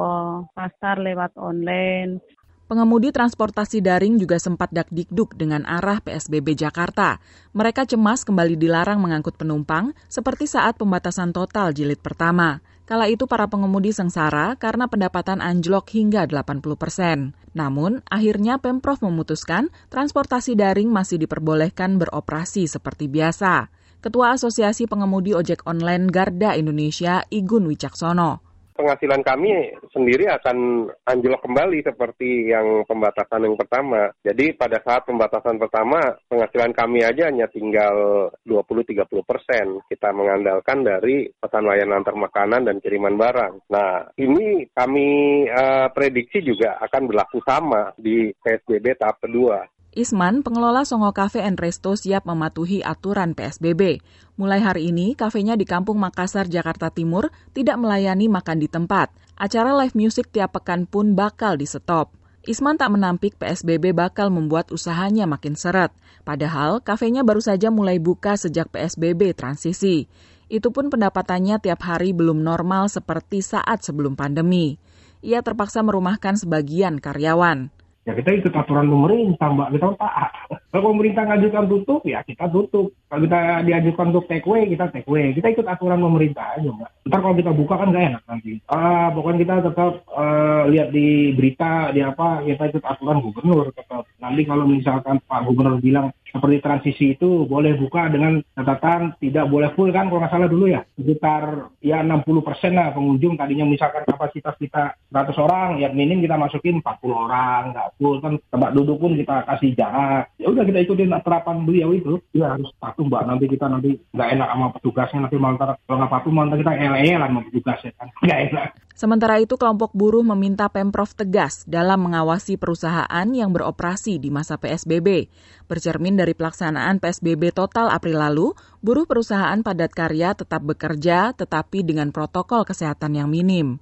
pasar 0.52 1.00
lewat 1.00 1.40
online. 1.40 2.20
Pengemudi 2.68 3.08
transportasi 3.08 3.80
daring 3.80 4.20
juga 4.20 4.36
sempat 4.36 4.68
dakdikduk 4.68 5.40
dengan 5.40 5.64
arah 5.64 6.04
PSBB 6.04 6.52
Jakarta. 6.52 7.16
Mereka 7.56 7.88
cemas 7.88 8.28
kembali 8.28 8.60
dilarang 8.60 9.00
mengangkut 9.00 9.40
penumpang 9.40 9.96
seperti 10.04 10.44
saat 10.44 10.76
pembatasan 10.76 11.32
total 11.32 11.72
jilid 11.72 12.04
pertama. 12.04 12.60
Kala 12.84 13.08
itu 13.08 13.24
para 13.24 13.48
pengemudi 13.48 13.96
sengsara 13.96 14.52
karena 14.60 14.84
pendapatan 14.84 15.40
anjlok 15.40 15.96
hingga 15.96 16.28
80 16.28 16.76
persen. 16.76 17.32
Namun, 17.56 18.04
akhirnya 18.12 18.60
Pemprov 18.60 19.00
memutuskan 19.00 19.72
transportasi 19.88 20.52
daring 20.52 20.92
masih 20.92 21.16
diperbolehkan 21.24 21.96
beroperasi 21.96 22.68
seperti 22.68 23.08
biasa. 23.08 23.72
Ketua 24.04 24.36
Asosiasi 24.36 24.84
Pengemudi 24.84 25.32
Ojek 25.32 25.64
Online 25.64 26.04
Garda 26.12 26.52
Indonesia, 26.52 27.24
Igun 27.32 27.64
Wicaksono 27.64 28.47
penghasilan 28.78 29.26
kami 29.26 29.74
sendiri 29.90 30.30
akan 30.30 30.86
anjlok 31.02 31.42
kembali 31.42 31.82
seperti 31.82 32.54
yang 32.54 32.86
pembatasan 32.86 33.50
yang 33.50 33.58
pertama. 33.58 34.14
Jadi 34.22 34.54
pada 34.54 34.78
saat 34.86 35.02
pembatasan 35.02 35.58
pertama, 35.58 35.98
penghasilan 36.30 36.70
kami 36.70 37.02
aja 37.02 37.26
hanya 37.26 37.50
tinggal 37.50 38.30
20-30 38.46 39.02
persen. 39.26 39.82
Kita 39.90 40.14
mengandalkan 40.14 40.86
dari 40.86 41.26
pesan 41.26 41.66
layanan 41.66 42.06
antar 42.06 42.14
makanan 42.14 42.62
dan 42.70 42.78
kiriman 42.78 43.18
barang. 43.18 43.66
Nah, 43.74 44.06
ini 44.14 44.70
kami 44.70 45.08
uh, 45.50 45.90
prediksi 45.90 46.46
juga 46.46 46.78
akan 46.78 47.10
berlaku 47.10 47.42
sama 47.42 47.90
di 47.98 48.30
PSBB 48.38 48.94
tahap 48.94 49.18
kedua. 49.18 49.66
Isman, 49.98 50.46
pengelola 50.46 50.86
Songo 50.86 51.10
Cafe 51.10 51.42
and 51.42 51.58
Resto 51.58 51.98
siap 51.98 52.22
mematuhi 52.22 52.86
aturan 52.86 53.34
PSBB. 53.34 53.98
Mulai 54.38 54.62
hari 54.62 54.94
ini, 54.94 55.18
kafenya 55.18 55.58
di 55.58 55.66
Kampung 55.66 55.98
Makassar, 55.98 56.46
Jakarta 56.46 56.86
Timur 56.94 57.34
tidak 57.50 57.82
melayani 57.82 58.30
makan 58.30 58.62
di 58.62 58.70
tempat. 58.70 59.10
Acara 59.34 59.74
live 59.74 59.98
music 59.98 60.30
tiap 60.30 60.54
pekan 60.54 60.86
pun 60.86 61.18
bakal 61.18 61.58
di-stop. 61.58 62.14
Isman 62.46 62.78
tak 62.78 62.94
menampik 62.94 63.42
PSBB 63.42 63.90
bakal 63.90 64.30
membuat 64.30 64.70
usahanya 64.70 65.26
makin 65.26 65.58
seret. 65.58 65.90
Padahal, 66.22 66.78
kafenya 66.78 67.26
baru 67.26 67.42
saja 67.42 67.74
mulai 67.74 67.98
buka 67.98 68.38
sejak 68.38 68.70
PSBB 68.70 69.34
transisi. 69.34 70.06
Itu 70.46 70.70
pun 70.70 70.94
pendapatannya 70.94 71.58
tiap 71.58 71.82
hari 71.82 72.14
belum 72.14 72.46
normal 72.46 72.86
seperti 72.86 73.42
saat 73.42 73.82
sebelum 73.82 74.14
pandemi. 74.14 74.78
Ia 75.26 75.42
terpaksa 75.42 75.82
merumahkan 75.82 76.38
sebagian 76.38 77.02
karyawan 77.02 77.74
ya 78.08 78.16
kita 78.16 78.40
ikut 78.40 78.54
aturan 78.56 78.88
pemerintah 78.88 79.52
mbak. 79.52 79.68
Kita 79.76 79.86
taat 80.00 80.30
kalau 80.72 80.96
pemerintah 80.96 81.28
ngajukan 81.28 81.64
tutup 81.68 82.00
ya 82.08 82.24
kita 82.24 82.48
tutup. 82.48 82.96
Kalau 83.12 83.20
kita 83.28 83.40
diajukan 83.68 84.06
untuk 84.16 84.24
take 84.32 84.48
away 84.48 84.64
kita 84.64 84.88
take 84.88 85.04
away. 85.04 85.36
Kita 85.36 85.52
ikut 85.52 85.68
aturan 85.68 86.00
pemerintah 86.00 86.56
aja 86.56 86.72
mbak. 86.72 86.90
Ntar 87.04 87.20
kalau 87.20 87.36
kita 87.36 87.52
buka 87.52 87.74
kan 87.76 87.92
gak 87.92 88.06
enak 88.16 88.22
nanti. 88.24 88.52
Ah 88.72 89.12
pokoknya 89.12 89.38
kita 89.44 89.54
tetap 89.68 89.92
uh, 90.08 90.64
lihat 90.72 90.88
di 90.88 91.36
berita 91.36 91.92
di 91.92 92.00
apa 92.00 92.40
kita 92.48 92.72
ikut 92.72 92.84
aturan 92.88 93.20
gubernur 93.20 93.68
tetap. 93.76 94.08
Nanti 94.16 94.48
kalau 94.48 94.64
misalkan 94.64 95.20
pak 95.28 95.44
gubernur 95.44 95.76
bilang 95.84 96.08
seperti 96.28 96.56
transisi 96.60 97.04
itu 97.16 97.48
boleh 97.48 97.74
buka 97.80 98.12
dengan 98.12 98.40
catatan 98.52 99.16
tidak 99.16 99.48
boleh 99.48 99.72
full 99.72 99.88
kan 99.88 100.12
kalau 100.12 100.20
nggak 100.20 100.32
salah 100.32 100.48
dulu 100.48 100.66
ya. 100.68 100.84
Sekitar 100.96 101.72
ya 101.80 102.04
60 102.04 102.46
persen 102.46 102.76
lah 102.76 102.92
pengunjung 102.92 103.40
tadinya 103.40 103.64
misalkan 103.64 104.04
kapasitas 104.04 104.54
kita 104.60 104.96
100 105.08 105.34
orang 105.40 105.68
ya 105.80 105.88
minim 105.92 106.20
kita 106.20 106.36
masukin 106.36 106.84
40 106.84 107.24
orang 107.28 107.62
nggak 107.72 107.88
full. 107.96 108.20
Kan 108.20 108.36
tempat 108.52 108.70
duduk 108.76 109.00
pun 109.00 109.16
kita 109.16 109.48
kasih 109.48 109.72
jarak. 109.72 110.28
Ya 110.36 110.52
udah 110.52 110.64
kita 110.68 110.84
ikutin 110.84 111.12
terapan 111.24 111.64
beliau 111.64 111.96
itu. 111.96 112.20
Ya 112.36 112.52
harus 112.54 112.68
patuh 112.76 113.08
mbak. 113.08 113.24
Nanti 113.24 113.44
kita 113.48 113.66
nanti 113.68 113.96
nggak 114.12 114.28
enak 114.36 114.48
sama 114.52 114.66
petugasnya 114.76 115.18
nanti 115.24 115.36
malah 115.40 115.76
kalau 115.88 115.98
nggak 116.04 116.12
patuh 116.12 116.32
malah 116.32 116.56
kita 116.56 116.72
ele-elean 116.76 117.24
sama 117.24 117.40
petugasnya 117.48 117.90
kan. 117.96 118.08
Nggak 118.20 118.40
enak 118.52 118.68
Sementara 118.98 119.38
itu, 119.38 119.54
kelompok 119.54 119.94
buruh 119.94 120.26
meminta 120.26 120.66
Pemprov 120.66 121.14
tegas 121.14 121.62
dalam 121.70 122.02
mengawasi 122.02 122.58
perusahaan 122.58 123.28
yang 123.30 123.54
beroperasi 123.54 124.18
di 124.18 124.26
masa 124.26 124.58
PSBB. 124.58 125.30
Bercermin 125.70 126.18
dari 126.18 126.34
pelaksanaan 126.34 126.98
PSBB 126.98 127.54
total 127.54 127.94
April 127.94 128.18
lalu, 128.18 128.58
buruh 128.82 129.06
perusahaan 129.06 129.62
padat 129.62 129.94
karya 129.94 130.34
tetap 130.34 130.66
bekerja 130.66 131.30
tetapi 131.30 131.86
dengan 131.86 132.10
protokol 132.10 132.66
kesehatan 132.66 133.14
yang 133.14 133.30
minim. 133.30 133.78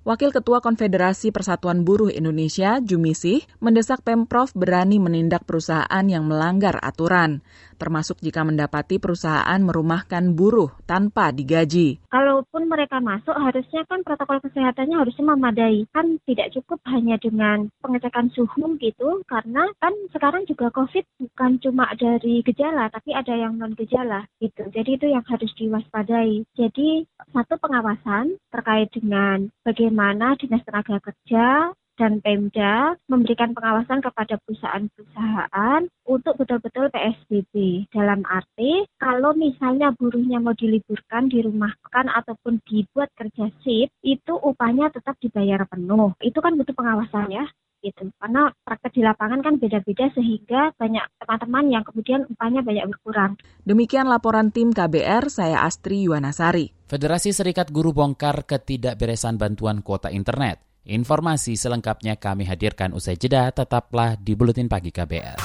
Wakil 0.00 0.32
Ketua 0.32 0.64
Konfederasi 0.64 1.28
Persatuan 1.28 1.84
Buruh 1.84 2.08
Indonesia, 2.08 2.80
Jumisih, 2.80 3.44
mendesak 3.60 4.00
Pemprov 4.00 4.48
berani 4.56 4.96
menindak 4.96 5.44
perusahaan 5.44 6.06
yang 6.06 6.24
melanggar 6.24 6.80
aturan, 6.80 7.42
termasuk 7.80 8.20
jika 8.20 8.44
mendapati 8.44 9.00
perusahaan 9.00 9.56
merumahkan 9.64 10.36
buruh 10.36 10.68
tanpa 10.84 11.32
digaji. 11.32 12.04
Kalaupun 12.12 12.68
mereka 12.68 13.00
masuk, 13.00 13.32
harusnya 13.32 13.88
kan 13.88 14.04
protokol 14.04 14.44
kesehatannya 14.44 15.00
harusnya 15.00 15.24
memadai. 15.32 15.88
Kan 15.88 16.20
tidak 16.28 16.52
cukup 16.52 16.84
hanya 16.92 17.16
dengan 17.16 17.72
pengecekan 17.80 18.28
suhu 18.36 18.76
gitu, 18.76 19.24
karena 19.24 19.64
kan 19.80 19.96
sekarang 20.12 20.44
juga 20.44 20.68
COVID 20.76 21.08
bukan 21.24 21.56
cuma 21.64 21.88
dari 21.96 22.44
gejala, 22.44 22.92
tapi 22.92 23.16
ada 23.16 23.32
yang 23.32 23.56
non-gejala 23.56 24.28
gitu. 24.44 24.68
Jadi 24.68 25.00
itu 25.00 25.06
yang 25.08 25.24
harus 25.24 25.48
diwaspadai. 25.56 26.44
Jadi 26.52 27.08
satu 27.32 27.56
pengawasan 27.56 28.36
terkait 28.52 28.92
dengan 28.92 29.48
bagaimana 29.64 30.36
Dinas 30.36 30.60
Tenaga 30.66 31.00
Kerja 31.00 31.72
dan 32.00 32.24
Pemda 32.24 32.96
memberikan 33.12 33.52
pengawasan 33.52 34.00
kepada 34.00 34.40
perusahaan-perusahaan 34.40 35.84
untuk 36.08 36.40
betul-betul 36.40 36.88
PSBB. 36.88 37.84
Dalam 37.92 38.24
arti, 38.24 38.88
kalau 38.96 39.36
misalnya 39.36 39.92
buruhnya 39.92 40.40
mau 40.40 40.56
diliburkan, 40.56 41.28
dirumahkan, 41.28 42.08
ataupun 42.08 42.64
dibuat 42.64 43.12
kerja 43.12 43.52
shift, 43.60 43.92
itu 44.00 44.32
upahnya 44.32 44.88
tetap 44.88 45.20
dibayar 45.20 45.68
penuh. 45.68 46.16
Itu 46.24 46.40
kan 46.40 46.56
butuh 46.56 46.72
pengawasan 46.72 47.28
ya 47.28 47.44
gitu 47.80 48.12
karena 48.20 48.52
praktek 48.60 48.92
di 48.92 49.00
lapangan 49.00 49.40
kan 49.40 49.56
beda-beda 49.56 50.12
sehingga 50.12 50.76
banyak 50.76 51.00
teman-teman 51.16 51.64
yang 51.72 51.80
kemudian 51.80 52.28
upahnya 52.28 52.60
banyak 52.60 52.84
berkurang. 52.92 53.40
Demikian 53.64 54.04
laporan 54.04 54.52
tim 54.52 54.68
KBR, 54.68 55.32
saya 55.32 55.64
Astri 55.64 56.04
Yuwanasari. 56.04 56.76
Federasi 56.84 57.32
Serikat 57.32 57.72
Guru 57.72 57.96
bongkar 57.96 58.44
ketidakberesan 58.44 59.40
bantuan 59.40 59.80
kuota 59.80 60.12
internet. 60.12 60.69
Informasi 60.80 61.60
selengkapnya 61.60 62.16
kami 62.16 62.48
hadirkan 62.48 62.96
usai 62.96 63.12
jeda, 63.12 63.52
tetaplah 63.52 64.16
di 64.16 64.32
Buletin 64.32 64.64
Pagi 64.64 64.88
KBR. 64.88 65.36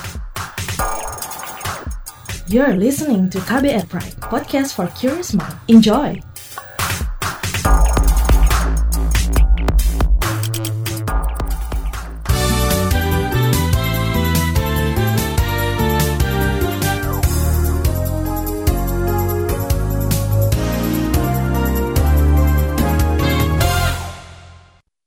You're 2.48 2.77
listening 2.77 3.27
to 3.36 3.44
KBR 3.44 3.89
Pride, 3.92 4.15
podcast 4.32 4.80
for 4.80 4.88
curious 4.96 5.36
mind. 5.36 5.60
Enjoy! 5.68 6.35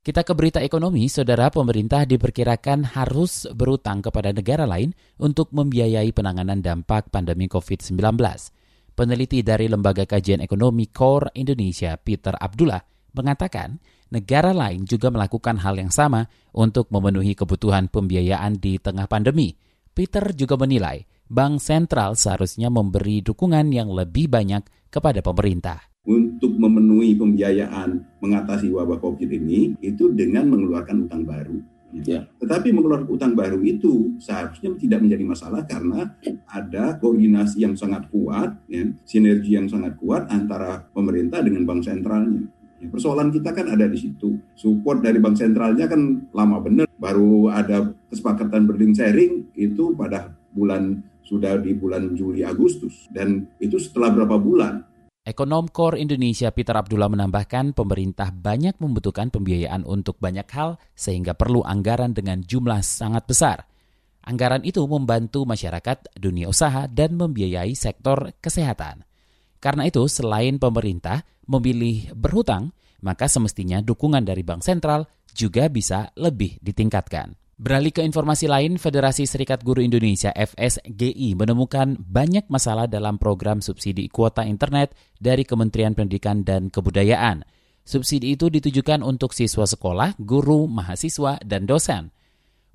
Kita 0.09 0.25
ke 0.25 0.33
berita 0.33 0.57
ekonomi, 0.57 1.05
saudara 1.05 1.53
pemerintah 1.53 2.01
diperkirakan 2.01 2.97
harus 2.97 3.45
berutang 3.53 4.01
kepada 4.01 4.33
negara 4.33 4.65
lain 4.65 4.89
untuk 5.21 5.53
membiayai 5.53 6.09
penanganan 6.17 6.65
dampak 6.65 7.13
pandemi 7.13 7.45
COVID-19. 7.45 8.17
Peneliti 8.97 9.45
dari 9.45 9.69
Lembaga 9.69 10.09
Kajian 10.09 10.41
Ekonomi 10.41 10.89
Core 10.89 11.29
Indonesia, 11.37 11.93
Peter 12.01 12.33
Abdullah, 12.33 12.81
mengatakan 13.13 13.77
negara 14.09 14.49
lain 14.49 14.89
juga 14.89 15.13
melakukan 15.13 15.61
hal 15.61 15.77
yang 15.77 15.93
sama 15.93 16.25
untuk 16.57 16.89
memenuhi 16.89 17.37
kebutuhan 17.37 17.85
pembiayaan 17.93 18.57
di 18.57 18.81
tengah 18.81 19.05
pandemi. 19.05 19.53
Peter 19.93 20.25
juga 20.33 20.57
menilai 20.57 21.05
bank 21.29 21.61
sentral 21.61 22.17
seharusnya 22.17 22.73
memberi 22.73 23.21
dukungan 23.21 23.69
yang 23.69 23.93
lebih 23.93 24.25
banyak 24.25 24.89
kepada 24.89 25.21
pemerintah 25.21 25.85
untuk 26.09 26.57
memenuhi 26.57 27.13
pembiayaan 27.13 28.01
mengatasi 28.17 28.73
wabah 28.73 28.97
COVID 28.97 29.29
ini 29.29 29.77
itu 29.77 30.09
dengan 30.09 30.49
mengeluarkan 30.49 31.05
utang 31.05 31.21
baru. 31.21 31.61
Ya. 31.89 32.25
Tetapi 32.37 32.69
mengeluarkan 32.73 33.09
utang 33.09 33.33
baru 33.33 33.61
itu 33.61 34.17
seharusnya 34.21 34.73
tidak 34.77 35.05
menjadi 35.05 35.25
masalah 35.25 35.61
karena 35.65 36.13
ada 36.49 36.97
koordinasi 36.97 37.65
yang 37.65 37.73
sangat 37.77 38.09
kuat, 38.09 38.57
ya, 38.69 38.89
sinergi 39.05 39.57
yang 39.57 39.69
sangat 39.69 39.97
kuat 39.97 40.29
antara 40.29 40.85
pemerintah 40.93 41.41
dengan 41.45 41.65
bank 41.65 41.85
sentralnya. 41.85 42.45
Ya, 42.77 42.87
persoalan 42.89 43.33
kita 43.33 43.53
kan 43.53 43.69
ada 43.73 43.89
di 43.89 43.97
situ. 43.97 44.37
Support 44.53 45.01
dari 45.01 45.17
bank 45.17 45.37
sentralnya 45.37 45.89
kan 45.89 46.29
lama 46.33 46.57
benar. 46.61 46.85
Baru 46.97 47.49
ada 47.49 47.89
kesepakatan 48.09 48.69
burden 48.69 48.93
sharing 48.93 49.49
itu 49.57 49.97
pada 49.97 50.33
bulan 50.53 51.01
sudah 51.25 51.61
di 51.61 51.77
bulan 51.77 52.17
Juli 52.17 52.41
Agustus 52.41 53.05
dan 53.13 53.45
itu 53.61 53.77
setelah 53.77 54.09
berapa 54.09 54.41
bulan 54.41 54.88
Ekonom 55.29 55.69
Core 55.69 56.01
Indonesia 56.01 56.49
Peter 56.49 56.73
Abdullah 56.73 57.05
menambahkan 57.05 57.77
pemerintah 57.77 58.33
banyak 58.33 58.81
membutuhkan 58.81 59.29
pembiayaan 59.29 59.85
untuk 59.85 60.17
banyak 60.17 60.49
hal 60.49 60.81
sehingga 60.97 61.37
perlu 61.37 61.61
anggaran 61.61 62.17
dengan 62.17 62.41
jumlah 62.41 62.81
sangat 62.81 63.29
besar. 63.29 63.69
Anggaran 64.25 64.65
itu 64.65 64.81
membantu 64.89 65.45
masyarakat, 65.45 66.17
dunia 66.17 66.49
usaha, 66.49 66.89
dan 66.89 67.13
membiayai 67.13 67.77
sektor 67.77 68.33
kesehatan. 68.41 69.05
Karena 69.61 69.85
itu, 69.85 70.01
selain 70.09 70.57
pemerintah 70.57 71.21
memilih 71.45 72.09
berhutang, 72.17 72.73
maka 73.05 73.29
semestinya 73.29 73.85
dukungan 73.85 74.25
dari 74.25 74.41
Bank 74.41 74.65
Sentral 74.65 75.05
juga 75.29 75.69
bisa 75.69 76.09
lebih 76.17 76.57
ditingkatkan. 76.57 77.37
Beralih 77.59 77.91
ke 77.91 77.99
informasi 78.07 78.47
lain, 78.47 78.79
Federasi 78.79 79.27
Serikat 79.27 79.67
Guru 79.67 79.83
Indonesia 79.83 80.31
FSGI 80.31 81.35
menemukan 81.35 81.99
banyak 81.99 82.47
masalah 82.47 82.87
dalam 82.87 83.19
program 83.19 83.59
subsidi 83.59 84.07
kuota 84.07 84.47
internet 84.47 84.95
dari 85.19 85.43
Kementerian 85.43 85.91
Pendidikan 85.91 86.47
dan 86.47 86.71
Kebudayaan. 86.71 87.43
Subsidi 87.83 88.39
itu 88.39 88.47
ditujukan 88.47 89.03
untuk 89.03 89.35
siswa 89.35 89.67
sekolah, 89.67 90.15
guru, 90.23 90.71
mahasiswa, 90.71 91.35
dan 91.43 91.67
dosen. 91.67 92.15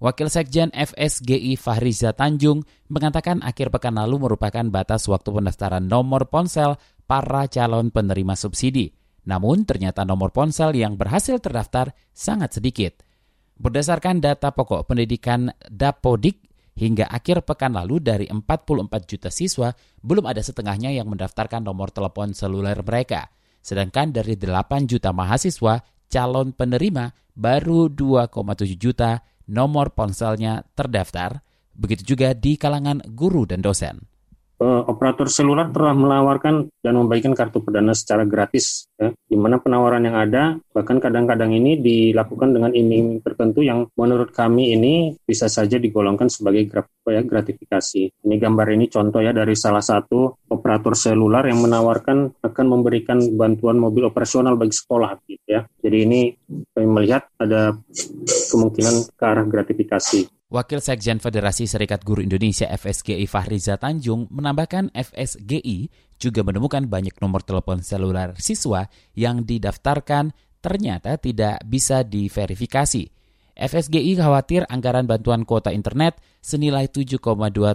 Wakil 0.05 0.29
Sekjen 0.29 0.69
FSGI 0.69 1.57
Fahriza 1.57 2.13
Tanjung 2.13 2.61
mengatakan 2.93 3.41
akhir 3.41 3.73
pekan 3.73 3.97
lalu 3.97 4.29
merupakan 4.29 4.69
batas 4.69 5.09
waktu 5.09 5.33
pendaftaran 5.33 5.89
nomor 5.89 6.29
ponsel 6.29 6.77
para 7.09 7.49
calon 7.49 7.89
penerima 7.89 8.37
subsidi. 8.37 8.93
Namun 9.25 9.65
ternyata 9.65 10.05
nomor 10.05 10.29
ponsel 10.29 10.77
yang 10.77 11.01
berhasil 11.01 11.41
terdaftar 11.41 11.97
sangat 12.13 12.61
sedikit. 12.61 13.14
Berdasarkan 13.55 14.19
data 14.19 14.51
pokok 14.51 14.91
pendidikan 14.91 15.47
Dapodik, 15.71 16.43
hingga 16.75 17.07
akhir 17.07 17.47
pekan 17.47 17.79
lalu 17.79 18.03
dari 18.03 18.27
44 18.27 19.07
juta 19.07 19.31
siswa, 19.31 19.71
belum 20.03 20.27
ada 20.27 20.43
setengahnya 20.43 20.91
yang 20.91 21.07
mendaftarkan 21.07 21.63
nomor 21.63 21.95
telepon 21.95 22.35
seluler 22.35 22.83
mereka. 22.83 23.31
Sedangkan 23.63 24.11
dari 24.11 24.35
8 24.35 24.91
juta 24.91 25.15
mahasiswa, 25.15 25.81
calon 26.11 26.51
penerima 26.51 27.15
baru 27.35 27.87
2,7 27.91 28.75
juta 28.75 29.23
nomor 29.47 29.95
ponselnya 29.95 30.67
terdaftar, 30.75 31.39
begitu 31.75 32.15
juga 32.15 32.35
di 32.35 32.59
kalangan 32.59 33.03
guru 33.15 33.47
dan 33.47 33.63
dosen. 33.63 34.14
Uh, 34.55 34.87
operator 34.87 35.27
seluler 35.27 35.67
telah 35.75 35.99
menawarkan 35.99 36.71
dan 36.79 36.95
membagikan 36.95 37.35
kartu 37.35 37.59
perdana 37.59 37.91
secara 37.91 38.23
gratis, 38.23 38.87
ya, 38.95 39.11
di 39.11 39.35
mana 39.35 39.59
penawaran 39.59 40.07
yang 40.07 40.15
ada 40.15 40.63
bahkan 40.71 41.03
kadang-kadang 41.03 41.51
ini 41.51 41.75
dilakukan 41.83 42.55
dengan 42.55 42.71
iming 42.71 43.19
tertentu 43.19 43.67
yang 43.67 43.91
menurut 43.99 44.31
kami 44.31 44.71
ini 44.71 45.19
bisa 45.27 45.51
saja 45.51 45.75
digolongkan 45.75 46.31
sebagai 46.31 46.71
ya, 46.71 47.23
gratifikasi. 47.27 48.15
Ini 48.15 48.35
gambar 48.39 48.79
ini 48.79 48.87
contoh 48.87 49.19
ya 49.19 49.35
dari 49.35 49.59
salah 49.59 49.83
satu 49.83 50.47
operator 50.47 50.95
seluler 50.95 51.51
yang 51.51 51.59
menawarkan 51.59 52.39
akan 52.39 52.67
memberikan 52.71 53.19
bantuan 53.35 53.75
mobil 53.75 54.07
operasional 54.07 54.55
bagi 54.55 54.79
sekolah, 54.79 55.19
gitu 55.27 55.51
ya. 55.51 55.67
Jadi 55.83 55.97
ini 55.99 56.21
kami 56.71 56.87
melihat 56.87 57.27
ada 57.43 57.75
kemungkinan 58.55 59.19
ke 59.19 59.25
arah 59.27 59.43
gratifikasi. 59.51 60.44
Wakil 60.55 60.79
Sekjen 60.79 61.19
Federasi 61.19 61.67
Serikat 61.67 62.07
Guru 62.07 62.23
Indonesia 62.23 62.71
FSGI 62.71 63.27
Fahriza 63.27 63.75
Tanjung 63.75 64.31
menambahkan 64.31 64.95
FSGI 64.95 65.91
juga 66.15 66.47
menemukan 66.47 66.87
banyak 66.87 67.19
nomor 67.19 67.43
telepon 67.43 67.83
seluler 67.83 68.39
siswa 68.39 68.87
yang 69.19 69.43
didaftarkan 69.43 70.31
ternyata 70.63 71.19
tidak 71.19 71.59
bisa 71.67 72.07
diverifikasi. 72.07 73.11
FSGI 73.59 74.15
khawatir 74.15 74.63
anggaran 74.71 75.11
bantuan 75.11 75.43
kuota 75.43 75.75
internet 75.75 76.23
senilai 76.39 76.87
7,2 76.87 77.19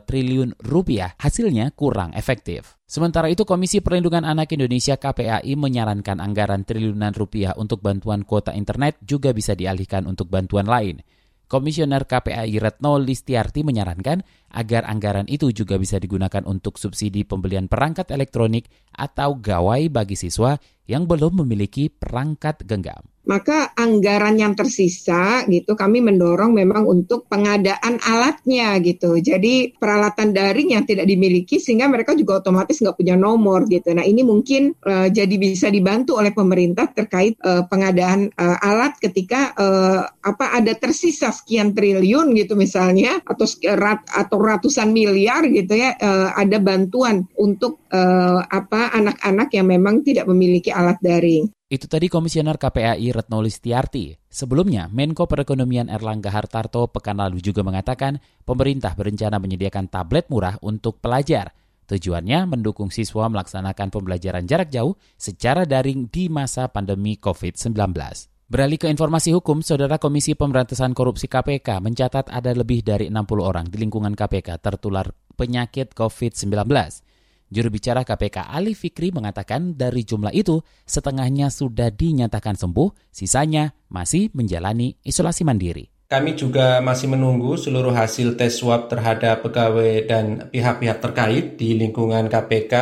triliun 0.07 0.55
rupiah 0.63 1.19
hasilnya 1.19 1.75
kurang 1.75 2.15
efektif. 2.15 2.79
Sementara 2.87 3.27
itu 3.27 3.43
Komisi 3.43 3.83
Perlindungan 3.83 4.23
Anak 4.23 4.55
Indonesia 4.55 4.95
KPAI 4.95 5.51
menyarankan 5.59 6.23
anggaran 6.23 6.63
triliunan 6.63 7.11
rupiah 7.11 7.59
untuk 7.59 7.83
bantuan 7.83 8.23
kuota 8.23 8.55
internet 8.55 9.03
juga 9.03 9.35
bisa 9.35 9.51
dialihkan 9.51 10.07
untuk 10.07 10.31
bantuan 10.31 10.63
lain. 10.63 11.03
Komisioner 11.49 12.05
KPAI 12.05 12.61
Retno 12.61 13.01
Listiarti 13.01 13.65
menyarankan 13.65 14.21
agar 14.53 14.85
anggaran 14.85 15.25
itu 15.25 15.49
juga 15.49 15.81
bisa 15.81 15.97
digunakan 15.97 16.45
untuk 16.45 16.77
subsidi 16.77 17.25
pembelian 17.25 17.65
perangkat 17.65 18.13
elektronik 18.13 18.69
atau 18.93 19.33
gawai 19.33 19.89
bagi 19.89 20.13
siswa 20.13 20.61
yang 20.85 21.09
belum 21.09 21.41
memiliki 21.41 21.89
perangkat 21.89 22.69
genggam 22.69 23.01
maka 23.29 23.77
anggaran 23.77 24.41
yang 24.41 24.57
tersisa 24.57 25.45
gitu 25.45 25.77
kami 25.77 26.01
mendorong 26.01 26.49
memang 26.49 26.89
untuk 26.89 27.29
pengadaan 27.29 28.01
alatnya 28.01 28.73
gitu. 28.81 29.21
Jadi 29.21 29.77
peralatan 29.77 30.33
daring 30.33 30.73
yang 30.73 30.81
tidak 30.89 31.05
dimiliki 31.05 31.61
sehingga 31.61 31.85
mereka 31.85 32.17
juga 32.17 32.41
otomatis 32.41 32.81
nggak 32.81 32.97
punya 32.97 33.13
nomor 33.13 33.69
gitu. 33.69 33.93
Nah 33.93 34.01
ini 34.01 34.25
mungkin 34.25 34.73
uh, 34.81 35.13
jadi 35.13 35.35
bisa 35.37 35.69
dibantu 35.69 36.17
oleh 36.17 36.33
pemerintah 36.33 36.89
terkait 36.89 37.37
uh, 37.45 37.69
pengadaan 37.69 38.33
uh, 38.33 38.57
alat 38.65 38.97
ketika 38.97 39.53
uh, 39.53 40.09
apa 40.25 40.57
ada 40.57 40.73
tersisa 40.73 41.29
sekian 41.29 41.77
triliun 41.77 42.33
gitu 42.33 42.57
misalnya 42.57 43.21
atau 43.21 43.45
rat, 43.77 44.09
atau 44.09 44.41
ratusan 44.41 44.89
miliar 44.89 45.45
gitu 45.53 45.77
ya 45.77 45.93
uh, 46.01 46.33
ada 46.33 46.57
bantuan 46.57 47.29
untuk 47.37 47.85
uh, 47.93 48.41
apa 48.41 48.89
anak-anak 48.97 49.53
yang 49.53 49.69
memang 49.69 50.01
tidak 50.01 50.25
memiliki 50.25 50.73
alat 50.73 50.97
daring. 50.97 51.45
Itu 51.69 51.85
tadi 51.85 52.09
Komisioner 52.09 52.57
KPAI 52.57 53.13
Retno 53.13 53.45
Listiarti. 53.45 54.17
Sebelumnya, 54.25 54.89
Menko 54.89 55.29
Perekonomian 55.29 55.85
Erlangga 55.85 56.33
Hartarto 56.33 56.89
pekan 56.89 57.21
lalu 57.21 57.45
juga 57.45 57.61
mengatakan 57.61 58.17
pemerintah 58.41 58.97
berencana 58.97 59.37
menyediakan 59.37 59.85
tablet 59.85 60.25
murah 60.33 60.57
untuk 60.65 60.97
pelajar. 60.97 61.53
Tujuannya 61.85 62.49
mendukung 62.49 62.89
siswa 62.89 63.29
melaksanakan 63.29 63.93
pembelajaran 63.93 64.49
jarak 64.49 64.73
jauh 64.73 64.97
secara 65.13 65.69
daring 65.69 66.09
di 66.09 66.25
masa 66.25 66.73
pandemi 66.73 67.21
COVID-19. 67.21 67.77
Beralih 68.49 68.81
ke 68.81 68.89
informasi 68.89 69.29
hukum, 69.37 69.61
Saudara 69.61 70.01
Komisi 70.01 70.33
Pemberantasan 70.33 70.97
Korupsi 70.97 71.29
KPK 71.29 71.85
mencatat 71.85 72.33
ada 72.33 72.49
lebih 72.49 72.81
dari 72.81 73.13
60 73.13 73.45
orang 73.45 73.69
di 73.69 73.77
lingkungan 73.77 74.17
KPK 74.17 74.57
tertular 74.57 75.13
penyakit 75.37 75.93
COVID-19. 75.93 76.49
Juru 77.49 77.73
bicara 77.73 78.05
KPK 78.05 78.45
Ali 78.45 78.77
Fikri 78.77 79.09
mengatakan 79.09 79.73
dari 79.73 80.05
jumlah 80.05 80.29
itu 80.37 80.61
setengahnya 80.85 81.49
sudah 81.49 81.89
dinyatakan 81.89 82.53
sembuh, 82.53 83.09
sisanya 83.09 83.73
masih 83.89 84.29
menjalani 84.37 84.93
isolasi 85.01 85.41
mandiri. 85.41 85.89
Kami 86.09 86.37
juga 86.37 86.81
masih 86.81 87.09
menunggu 87.09 87.57
seluruh 87.57 87.93
hasil 87.93 88.37
tes 88.37 88.57
swab 88.57 88.89
terhadap 88.89 89.45
pegawai 89.45 90.09
dan 90.09 90.49
pihak-pihak 90.49 91.01
terkait 91.01 91.45
di 91.57 91.77
lingkungan 91.77 92.29
KPK 92.29 92.73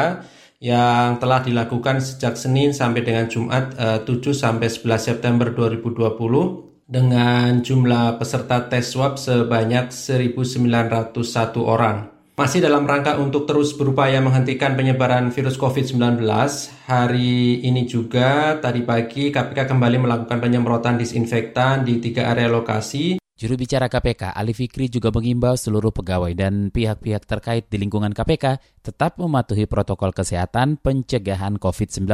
yang 0.64 1.16
telah 1.20 1.44
dilakukan 1.44 2.04
sejak 2.04 2.36
Senin 2.36 2.76
sampai 2.76 3.04
dengan 3.08 3.28
Jumat 3.32 3.76
7 4.04 4.04
eh, 4.04 4.36
sampai 4.36 4.68
11 4.68 5.00
September 5.00 5.52
2020 5.52 6.88
dengan 6.88 7.60
jumlah 7.64 8.16
peserta 8.16 8.68
tes 8.72 8.96
swab 8.96 9.20
sebanyak 9.20 9.92
1.901 9.92 11.16
orang. 11.64 12.17
Masih 12.38 12.62
dalam 12.62 12.86
rangka 12.86 13.17
untuk 13.17 13.50
terus 13.50 13.73
berupaya 13.73 14.21
menghentikan 14.21 14.78
penyebaran 14.78 15.34
virus 15.34 15.58
COVID-19, 15.58 16.21
hari 16.86 17.65
ini 17.65 17.89
juga 17.89 18.62
tadi 18.62 18.86
pagi 18.86 19.34
KPK 19.34 19.65
kembali 19.65 20.06
melakukan 20.06 20.38
penyemprotan 20.38 21.02
disinfektan 21.02 21.82
di 21.82 21.97
tiga 21.97 22.30
area 22.30 22.45
lokasi. 22.45 23.17
Juru 23.17 23.58
bicara 23.58 23.89
KPK, 23.89 24.38
Ali 24.38 24.54
Fikri 24.54 24.86
juga 24.86 25.10
mengimbau 25.10 25.58
seluruh 25.58 25.89
pegawai 25.89 26.30
dan 26.38 26.69
pihak-pihak 26.69 27.26
terkait 27.26 27.73
di 27.73 27.82
lingkungan 27.82 28.13
KPK 28.13 28.62
tetap 28.86 29.17
mematuhi 29.17 29.65
protokol 29.65 30.13
kesehatan 30.13 30.78
pencegahan 30.78 31.58
COVID-19. 31.58 32.06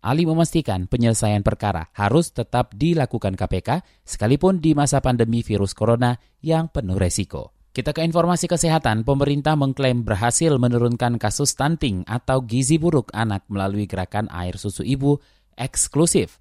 Ali 0.00 0.24
memastikan 0.24 0.88
penyelesaian 0.88 1.44
perkara 1.44 1.92
harus 1.92 2.32
tetap 2.32 2.72
dilakukan 2.72 3.36
KPK 3.36 3.84
sekalipun 4.08 4.64
di 4.64 4.72
masa 4.72 5.04
pandemi 5.04 5.44
virus 5.44 5.76
corona 5.76 6.16
yang 6.40 6.72
penuh 6.72 6.96
resiko. 6.96 7.53
Kita 7.74 7.90
ke 7.90 8.06
informasi 8.06 8.46
kesehatan. 8.46 9.02
Pemerintah 9.02 9.58
mengklaim 9.58 10.06
berhasil 10.06 10.54
menurunkan 10.62 11.18
kasus 11.18 11.58
stunting 11.58 12.06
atau 12.06 12.38
gizi 12.46 12.78
buruk 12.78 13.10
anak 13.10 13.42
melalui 13.50 13.90
gerakan 13.90 14.30
air 14.30 14.54
susu 14.54 14.86
ibu 14.86 15.18
eksklusif. 15.58 16.38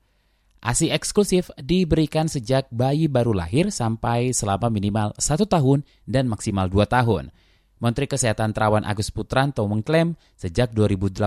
ASI 0.62 0.94
eksklusif 0.94 1.50
diberikan 1.58 2.30
sejak 2.30 2.70
bayi 2.70 3.10
baru 3.10 3.34
lahir 3.34 3.74
sampai 3.74 4.30
selama 4.30 4.70
minimal 4.70 5.18
satu 5.18 5.50
tahun 5.50 5.82
dan 6.06 6.30
maksimal 6.30 6.70
dua 6.70 6.86
tahun. 6.86 7.34
Menteri 7.82 8.06
Kesehatan 8.06 8.54
Terawan 8.54 8.86
Agus 8.86 9.10
Putranto 9.10 9.66
mengklaim 9.66 10.14
sejak 10.38 10.70
2018 10.78 11.18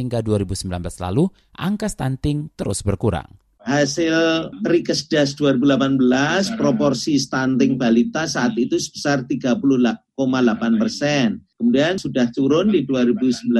hingga 0.00 0.24
2019 0.24 0.72
lalu 1.04 1.28
angka 1.52 1.92
stunting 1.92 2.48
terus 2.56 2.80
berkurang. 2.80 3.28
Hasil 3.60 4.16
Rikesdas 4.64 5.36
2018, 5.36 6.56
proporsi 6.56 7.20
stunting 7.20 7.76
balita 7.76 8.24
saat 8.24 8.56
itu 8.56 8.80
sebesar 8.80 9.28
30,8 9.28 10.80
persen. 10.80 11.44
Kemudian 11.60 12.00
sudah 12.00 12.32
turun 12.32 12.72
di 12.72 12.88
2019 12.88 13.52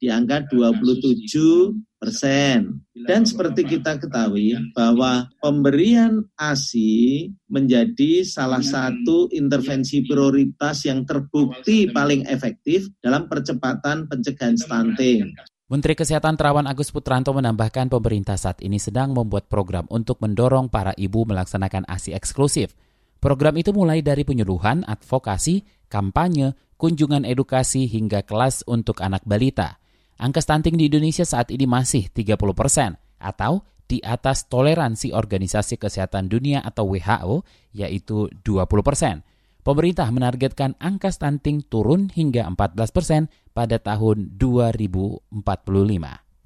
di 0.00 0.08
angka 0.08 0.48
27 0.48 1.76
persen. 2.00 2.80
Dan 2.92 3.24
seperti 3.24 3.64
kita 3.64 4.00
ketahui 4.00 4.56
bahwa 4.72 5.28
pemberian 5.40 6.24
ASI 6.36 7.28
menjadi 7.52 8.24
salah 8.24 8.64
satu 8.64 9.28
intervensi 9.32 10.04
prioritas 10.04 10.84
yang 10.88 11.04
terbukti 11.04 11.88
paling 11.92 12.24
efektif 12.28 12.88
dalam 13.00 13.28
percepatan 13.28 14.08
pencegahan 14.08 14.56
stunting. 14.56 15.36
Menteri 15.66 15.98
Kesehatan 15.98 16.38
Terawan 16.38 16.70
Agus 16.70 16.94
Putranto 16.94 17.34
menambahkan 17.34 17.90
pemerintah 17.90 18.38
saat 18.38 18.62
ini 18.62 18.78
sedang 18.78 19.10
membuat 19.10 19.50
program 19.50 19.82
untuk 19.90 20.22
mendorong 20.22 20.70
para 20.70 20.94
ibu 20.94 21.26
melaksanakan 21.26 21.82
ASI 21.90 22.14
eksklusif. 22.14 22.78
Program 23.18 23.50
itu 23.58 23.74
mulai 23.74 23.98
dari 23.98 24.22
penyuluhan, 24.22 24.86
advokasi, 24.86 25.66
kampanye, 25.90 26.54
kunjungan 26.78 27.26
edukasi 27.26 27.90
hingga 27.90 28.22
kelas 28.22 28.62
untuk 28.70 29.02
anak 29.02 29.26
balita. 29.26 29.82
Angka 30.22 30.38
stunting 30.38 30.78
di 30.78 30.86
Indonesia 30.86 31.26
saat 31.26 31.50
ini 31.50 31.66
masih 31.66 32.14
30 32.14 32.38
persen 32.54 32.94
atau 33.18 33.66
di 33.90 33.98
atas 34.06 34.46
toleransi 34.46 35.18
Organisasi 35.18 35.82
Kesehatan 35.82 36.30
Dunia 36.30 36.62
atau 36.62 36.94
WHO 36.94 37.42
yaitu 37.74 38.30
20 38.46 38.70
persen. 38.86 39.26
Pemerintah 39.66 40.06
menargetkan 40.14 40.78
angka 40.78 41.10
stunting 41.10 41.58
turun 41.66 42.06
hingga 42.14 42.46
14 42.46 42.86
persen 42.94 43.26
pada 43.50 43.82
tahun 43.82 44.38
2045. 44.38 45.34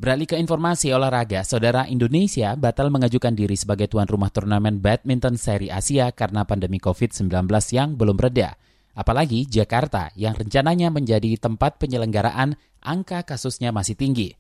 Beralih 0.01 0.25
ke 0.25 0.41
informasi 0.41 0.97
olahraga, 0.97 1.45
saudara 1.45 1.85
Indonesia 1.85 2.57
batal 2.57 2.89
mengajukan 2.89 3.37
diri 3.37 3.61
sebagai 3.61 3.93
tuan 3.93 4.09
rumah 4.09 4.33
turnamen 4.33 4.81
badminton 4.81 5.37
seri 5.37 5.69
Asia 5.69 6.17
karena 6.17 6.49
pandemi 6.49 6.81
COVID-19 6.81 7.45
yang 7.77 8.01
belum 8.01 8.17
reda. 8.17 8.57
Apalagi 8.97 9.45
Jakarta 9.45 10.09
yang 10.17 10.33
rencananya 10.33 10.89
menjadi 10.89 11.37
tempat 11.37 11.77
penyelenggaraan 11.77 12.57
angka 12.81 13.29
kasusnya 13.29 13.69
masih 13.69 14.01
tinggi. 14.01 14.33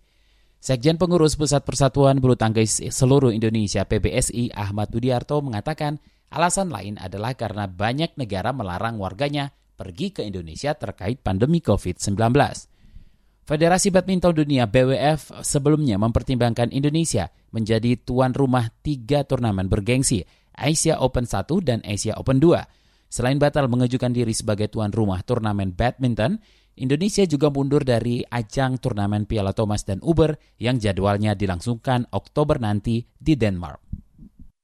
Sekjen 0.56 0.96
Pengurus 0.96 1.36
Pusat 1.36 1.68
Persatuan 1.68 2.16
Bulu 2.16 2.32
Tangkis 2.32 2.80
Seluruh 2.88 3.28
Indonesia 3.28 3.84
PBSI 3.84 4.56
Ahmad 4.56 4.88
Budiarto 4.88 5.44
mengatakan 5.44 6.00
alasan 6.30 6.70
lain 6.70 6.96
adalah 6.96 7.34
karena 7.34 7.66
banyak 7.66 8.14
negara 8.14 8.54
melarang 8.54 8.96
warganya 8.96 9.50
pergi 9.74 10.14
ke 10.14 10.22
Indonesia 10.22 10.74
terkait 10.78 11.20
pandemi 11.20 11.58
COVID-19. 11.60 12.16
Federasi 13.50 13.90
Badminton 13.90 14.34
Dunia 14.36 14.70
BWF 14.70 15.42
sebelumnya 15.42 15.98
mempertimbangkan 15.98 16.70
Indonesia 16.70 17.34
menjadi 17.50 17.98
tuan 17.98 18.30
rumah 18.30 18.70
tiga 18.84 19.26
turnamen 19.26 19.66
bergengsi, 19.66 20.22
Asia 20.54 21.02
Open 21.02 21.26
1 21.26 21.50
dan 21.66 21.82
Asia 21.82 22.14
Open 22.14 22.38
2. 22.38 23.10
Selain 23.10 23.42
batal 23.42 23.66
mengajukan 23.66 24.14
diri 24.14 24.30
sebagai 24.30 24.70
tuan 24.70 24.94
rumah 24.94 25.18
turnamen 25.26 25.74
badminton, 25.74 26.38
Indonesia 26.78 27.26
juga 27.26 27.50
mundur 27.50 27.82
dari 27.82 28.22
ajang 28.22 28.78
turnamen 28.78 29.26
Piala 29.26 29.50
Thomas 29.50 29.82
dan 29.82 29.98
Uber 29.98 30.38
yang 30.62 30.78
jadwalnya 30.78 31.34
dilangsungkan 31.34 32.06
Oktober 32.14 32.62
nanti 32.62 33.02
di 33.18 33.34
Denmark. 33.34 33.89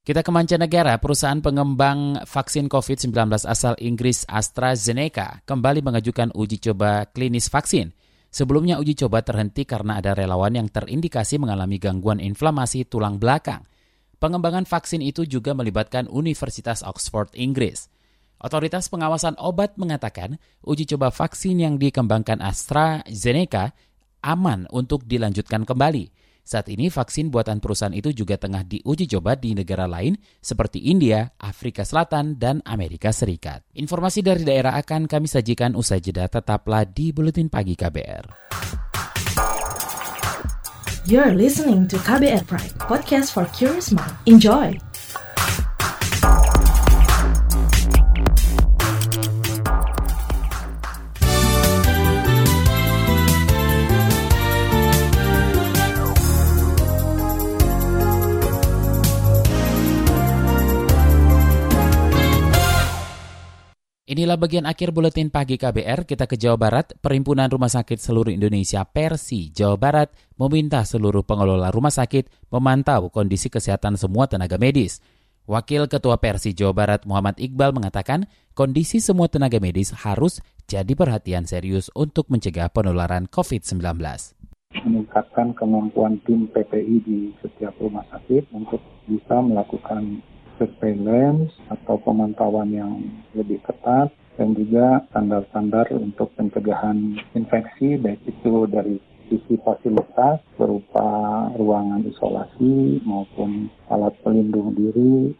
Kita 0.06 0.22
ke 0.22 0.30
mancanegara, 0.30 1.02
perusahaan 1.02 1.42
pengembang 1.42 2.22
vaksin 2.22 2.70
COVID-19 2.70 3.10
asal 3.42 3.74
Inggris 3.82 4.22
AstraZeneca 4.30 5.42
kembali 5.42 5.82
mengajukan 5.82 6.30
uji 6.30 6.62
coba 6.62 7.10
klinis 7.10 7.50
vaksin– 7.50 7.90
Sebelumnya 8.36 8.76
uji 8.76 8.92
coba 9.00 9.24
terhenti 9.24 9.64
karena 9.64 9.96
ada 9.96 10.12
relawan 10.12 10.52
yang 10.52 10.68
terindikasi 10.68 11.40
mengalami 11.40 11.80
gangguan 11.80 12.20
inflamasi 12.20 12.84
tulang 12.84 13.16
belakang. 13.16 13.64
Pengembangan 14.20 14.68
vaksin 14.68 15.00
itu 15.00 15.24
juga 15.24 15.56
melibatkan 15.56 16.04
Universitas 16.12 16.84
Oxford, 16.84 17.32
Inggris. 17.32 17.88
Otoritas 18.36 18.92
pengawasan 18.92 19.40
obat 19.40 19.80
mengatakan 19.80 20.36
uji 20.60 20.84
coba 20.84 21.08
vaksin 21.08 21.64
yang 21.64 21.80
dikembangkan 21.80 22.44
AstraZeneca 22.44 23.72
aman 24.20 24.68
untuk 24.68 25.08
dilanjutkan 25.08 25.64
kembali. 25.64 26.12
Saat 26.46 26.70
ini 26.70 26.86
vaksin 26.86 27.34
buatan 27.34 27.58
perusahaan 27.58 27.90
itu 27.90 28.14
juga 28.14 28.38
tengah 28.38 28.62
diuji 28.62 29.10
coba 29.10 29.34
di 29.34 29.50
negara 29.50 29.90
lain 29.90 30.14
seperti 30.38 30.78
India, 30.94 31.34
Afrika 31.42 31.82
Selatan, 31.82 32.38
dan 32.38 32.62
Amerika 32.62 33.10
Serikat. 33.10 33.66
Informasi 33.74 34.22
dari 34.22 34.46
daerah 34.46 34.78
akan 34.78 35.10
kami 35.10 35.26
sajikan 35.26 35.74
usai 35.74 35.98
jeda 35.98 36.30
tetaplah 36.30 36.86
di 36.86 37.10
Buletin 37.10 37.50
Pagi 37.50 37.74
KBR. 37.74 38.24
You're 41.10 41.34
listening 41.34 41.90
to 41.90 41.98
KBR 41.98 42.46
Pride, 42.46 42.78
podcast 42.78 43.34
for 43.34 43.50
curious 43.50 43.90
mind. 43.90 44.14
Enjoy! 44.30 44.78
Inilah 64.16 64.40
bagian 64.40 64.64
akhir 64.64 64.96
buletin 64.96 65.28
pagi 65.28 65.60
KBR. 65.60 66.08
Kita 66.08 66.24
ke 66.24 66.40
Jawa 66.40 66.56
Barat. 66.56 66.96
Perhimpunan 67.04 67.52
Rumah 67.52 67.68
Sakit 67.68 68.00
Seluruh 68.00 68.32
Indonesia 68.32 68.80
Persi 68.88 69.52
Jawa 69.52 69.76
Barat 69.76 70.08
meminta 70.40 70.80
seluruh 70.88 71.20
pengelola 71.20 71.68
rumah 71.68 71.92
sakit 71.92 72.48
memantau 72.48 73.12
kondisi 73.12 73.52
kesehatan 73.52 74.00
semua 74.00 74.24
tenaga 74.24 74.56
medis. 74.56 75.04
Wakil 75.44 75.84
Ketua 75.92 76.16
Persi 76.16 76.56
Jawa 76.56 76.72
Barat 76.72 77.04
Muhammad 77.04 77.36
Iqbal 77.36 77.76
mengatakan 77.76 78.24
kondisi 78.56 79.04
semua 79.04 79.28
tenaga 79.28 79.60
medis 79.60 79.92
harus 79.92 80.40
jadi 80.64 80.96
perhatian 80.96 81.44
serius 81.44 81.92
untuk 81.92 82.32
mencegah 82.32 82.72
penularan 82.72 83.28
COVID-19 83.28 83.84
meningkatkan 84.76 85.56
kemampuan 85.56 86.20
tim 86.24 86.48
PPI 86.52 86.96
di 87.04 87.18
setiap 87.40 87.76
rumah 87.80 88.04
sakit 88.12 88.48
untuk 88.52 88.80
bisa 89.08 89.40
melakukan 89.40 90.20
surveillance 90.58 91.52
atau 91.68 92.00
pemantauan 92.00 92.72
yang 92.72 93.00
lebih 93.32 93.60
ketat 93.64 94.12
dan 94.36 94.52
juga 94.52 95.04
standar-standar 95.12 95.88
untuk 95.96 96.28
pencegahan 96.36 97.16
infeksi 97.32 97.96
baik 97.96 98.20
itu 98.28 98.68
dari 98.68 99.00
sisi 99.26 99.58
fasilitas 99.64 100.38
berupa 100.54 101.08
ruangan 101.58 102.04
isolasi 102.06 103.02
maupun 103.02 103.66
alat 103.90 104.14
pelindung 104.22 104.76
diri 104.76 105.34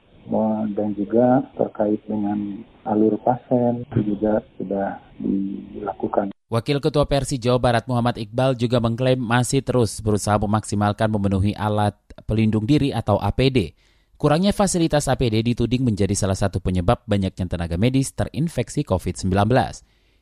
dan 0.75 0.91
juga 0.99 1.47
terkait 1.55 2.03
dengan 2.11 2.67
alur 2.83 3.15
pasien 3.23 3.87
itu 3.87 4.15
juga 4.15 4.43
sudah 4.59 4.99
dilakukan. 5.23 6.35
Wakil 6.47 6.79
Ketua 6.79 7.07
Persi 7.11 7.43
Jawa 7.43 7.59
Barat 7.59 7.85
Muhammad 7.91 8.23
Iqbal 8.23 8.55
juga 8.55 8.79
mengklaim 8.79 9.19
masih 9.19 9.67
terus 9.67 9.99
berusaha 9.99 10.39
memaksimalkan 10.39 11.11
memenuhi 11.11 11.55
alat 11.59 11.95
pelindung 12.27 12.67
diri 12.67 12.95
atau 12.95 13.19
APD 13.19 13.75
Kurangnya 14.17 14.57
fasilitas 14.57 15.13
APD 15.13 15.45
dituding 15.45 15.85
menjadi 15.85 16.17
salah 16.17 16.37
satu 16.37 16.57
penyebab 16.65 17.05
banyaknya 17.05 17.53
tenaga 17.53 17.77
medis 17.77 18.17
terinfeksi 18.17 18.81
COVID-19. 18.81 19.29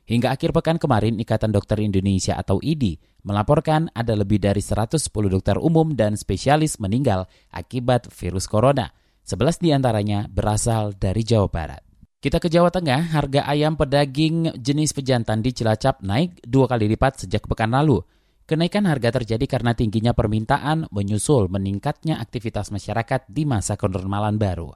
Hingga 0.04 0.34
akhir 0.34 0.50
pekan 0.50 0.82
kemarin, 0.82 1.16
Ikatan 1.22 1.54
Dokter 1.54 1.78
Indonesia 1.78 2.34
atau 2.34 2.58
IDI 2.58 2.98
melaporkan 3.22 3.88
ada 3.94 4.18
lebih 4.18 4.42
dari 4.42 4.60
110 4.60 4.98
dokter 5.30 5.56
umum 5.62 5.94
dan 5.94 6.18
spesialis 6.18 6.82
meninggal 6.82 7.30
akibat 7.54 8.10
virus 8.10 8.50
corona. 8.50 8.90
11 9.24 9.62
di 9.62 9.70
antaranya 9.70 10.26
berasal 10.28 10.92
dari 10.98 11.22
Jawa 11.22 11.48
Barat. 11.48 11.80
Kita 12.20 12.42
ke 12.42 12.50
Jawa 12.50 12.74
Tengah, 12.74 13.14
harga 13.14 13.46
ayam 13.46 13.78
pedaging 13.78 14.58
jenis 14.58 14.90
pejantan 14.90 15.38
di 15.38 15.54
Cilacap 15.54 16.02
naik 16.02 16.42
dua 16.44 16.66
kali 16.68 16.90
lipat 16.90 17.24
sejak 17.24 17.46
pekan 17.46 17.72
lalu. 17.72 18.02
Kenaikan 18.44 18.84
harga 18.84 19.08
terjadi 19.08 19.48
karena 19.48 19.72
tingginya 19.72 20.12
permintaan 20.12 20.92
menyusul 20.92 21.48
meningkatnya 21.48 22.20
aktivitas 22.20 22.68
masyarakat 22.68 23.24
di 23.32 23.48
masa 23.48 23.80
kenormalan 23.80 24.36
baru. 24.36 24.68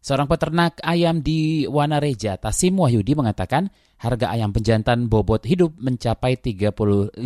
Seorang 0.00 0.24
peternak 0.24 0.80
ayam 0.80 1.20
di 1.20 1.68
Wanareja, 1.68 2.40
Tasim 2.40 2.80
Wahyudi 2.80 3.12
mengatakan 3.12 3.68
harga 4.00 4.32
ayam 4.32 4.48
penjantan 4.48 5.12
bobot 5.12 5.44
hidup 5.44 5.76
mencapai 5.76 6.40
Rp35.000 6.40 7.20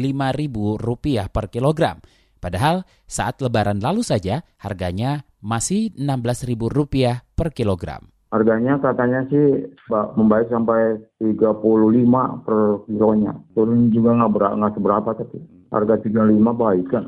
per 1.30 1.44
kilogram. 1.54 2.02
Padahal 2.40 2.82
saat 3.06 3.38
lebaran 3.38 3.78
lalu 3.78 4.02
saja 4.02 4.42
harganya 4.58 5.22
masih 5.38 5.94
Rp16.000 5.94 7.36
per 7.38 7.54
kilogram. 7.54 8.10
Harganya 8.30 8.78
katanya 8.78 9.26
sih 9.26 9.74
membaik 9.90 10.46
sampai 10.54 11.02
35 11.18 12.46
per 12.46 12.58
kilonya. 12.86 13.34
Turun 13.58 13.90
juga 13.90 14.14
nggak 14.18 14.74
seberapa 14.78 15.10
tapi 15.18 15.49
harga 15.70 15.94
35 16.02 16.36
baik 16.54 16.86
kan. 16.90 17.04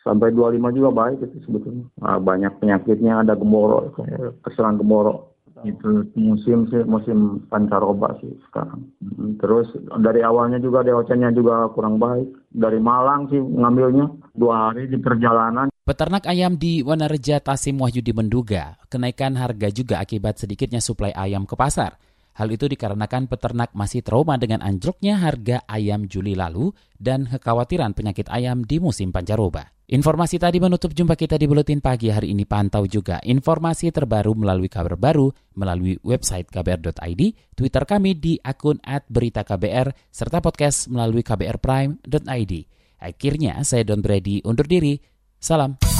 Sampai 0.00 0.32
25 0.32 0.76
juga 0.76 0.90
baik 0.90 1.18
itu 1.22 1.38
sebetulnya. 1.44 1.84
Nah, 2.00 2.16
banyak 2.18 2.56
penyakitnya 2.58 3.20
ada 3.20 3.36
gemborok 3.36 4.00
keselan 4.42 4.80
gemborok 4.80 5.30
itu 5.64 6.08
musim 6.16 6.64
sih 6.72 6.82
musim 6.88 7.44
pancaroba 7.52 8.16
sih 8.24 8.32
sekarang. 8.48 8.80
Terus 9.36 9.68
dari 10.00 10.24
awalnya 10.24 10.56
juga 10.56 10.80
DOC-nya 10.80 11.36
juga 11.36 11.68
kurang 11.76 12.00
baik. 12.00 12.28
Dari 12.48 12.80
Malang 12.80 13.28
sih 13.28 13.40
ngambilnya 13.40 14.08
dua 14.32 14.70
hari 14.72 14.88
di 14.88 14.96
perjalanan. 14.96 15.68
Peternak 15.84 16.24
ayam 16.24 16.54
di 16.54 16.86
Wanareja 16.86 17.42
Tasim 17.42 17.76
Wahyudi 17.82 18.14
menduga 18.14 18.78
kenaikan 18.88 19.34
harga 19.34 19.68
juga 19.74 19.98
akibat 19.98 20.38
sedikitnya 20.38 20.78
suplai 20.78 21.10
ayam 21.12 21.44
ke 21.44 21.58
pasar. 21.58 21.98
Hal 22.34 22.48
itu 22.50 22.70
dikarenakan 22.70 23.26
peternak 23.26 23.74
masih 23.74 24.00
trauma 24.06 24.38
dengan 24.38 24.62
anjloknya 24.62 25.18
harga 25.18 25.66
ayam 25.66 26.06
Juli 26.06 26.38
lalu 26.38 26.70
dan 26.96 27.26
kekhawatiran 27.26 27.92
penyakit 27.92 28.30
ayam 28.30 28.62
di 28.62 28.78
musim 28.78 29.10
pancaroba. 29.10 29.74
Informasi 29.90 30.38
tadi 30.38 30.62
menutup 30.62 30.94
jumpa 30.94 31.18
kita 31.18 31.34
di 31.34 31.50
Buletin 31.50 31.82
Pagi 31.82 32.14
hari 32.14 32.30
ini. 32.30 32.46
Pantau 32.46 32.86
juga 32.86 33.18
informasi 33.26 33.90
terbaru 33.90 34.38
melalui 34.38 34.70
kabar 34.70 34.94
baru 34.94 35.34
melalui 35.58 35.98
website 36.06 36.46
kbr.id, 36.46 37.22
Twitter 37.58 37.82
kami 37.82 38.14
di 38.14 38.38
akun 38.38 38.78
@beritaKBR, 38.86 39.90
serta 40.14 40.38
podcast 40.38 40.86
melalui 40.86 41.26
kbrprime.id. 41.26 42.52
Akhirnya 43.02 43.66
saya 43.66 43.82
Don 43.82 43.98
Brady 43.98 44.38
undur 44.46 44.70
diri. 44.70 44.94
Salam. 45.42 45.99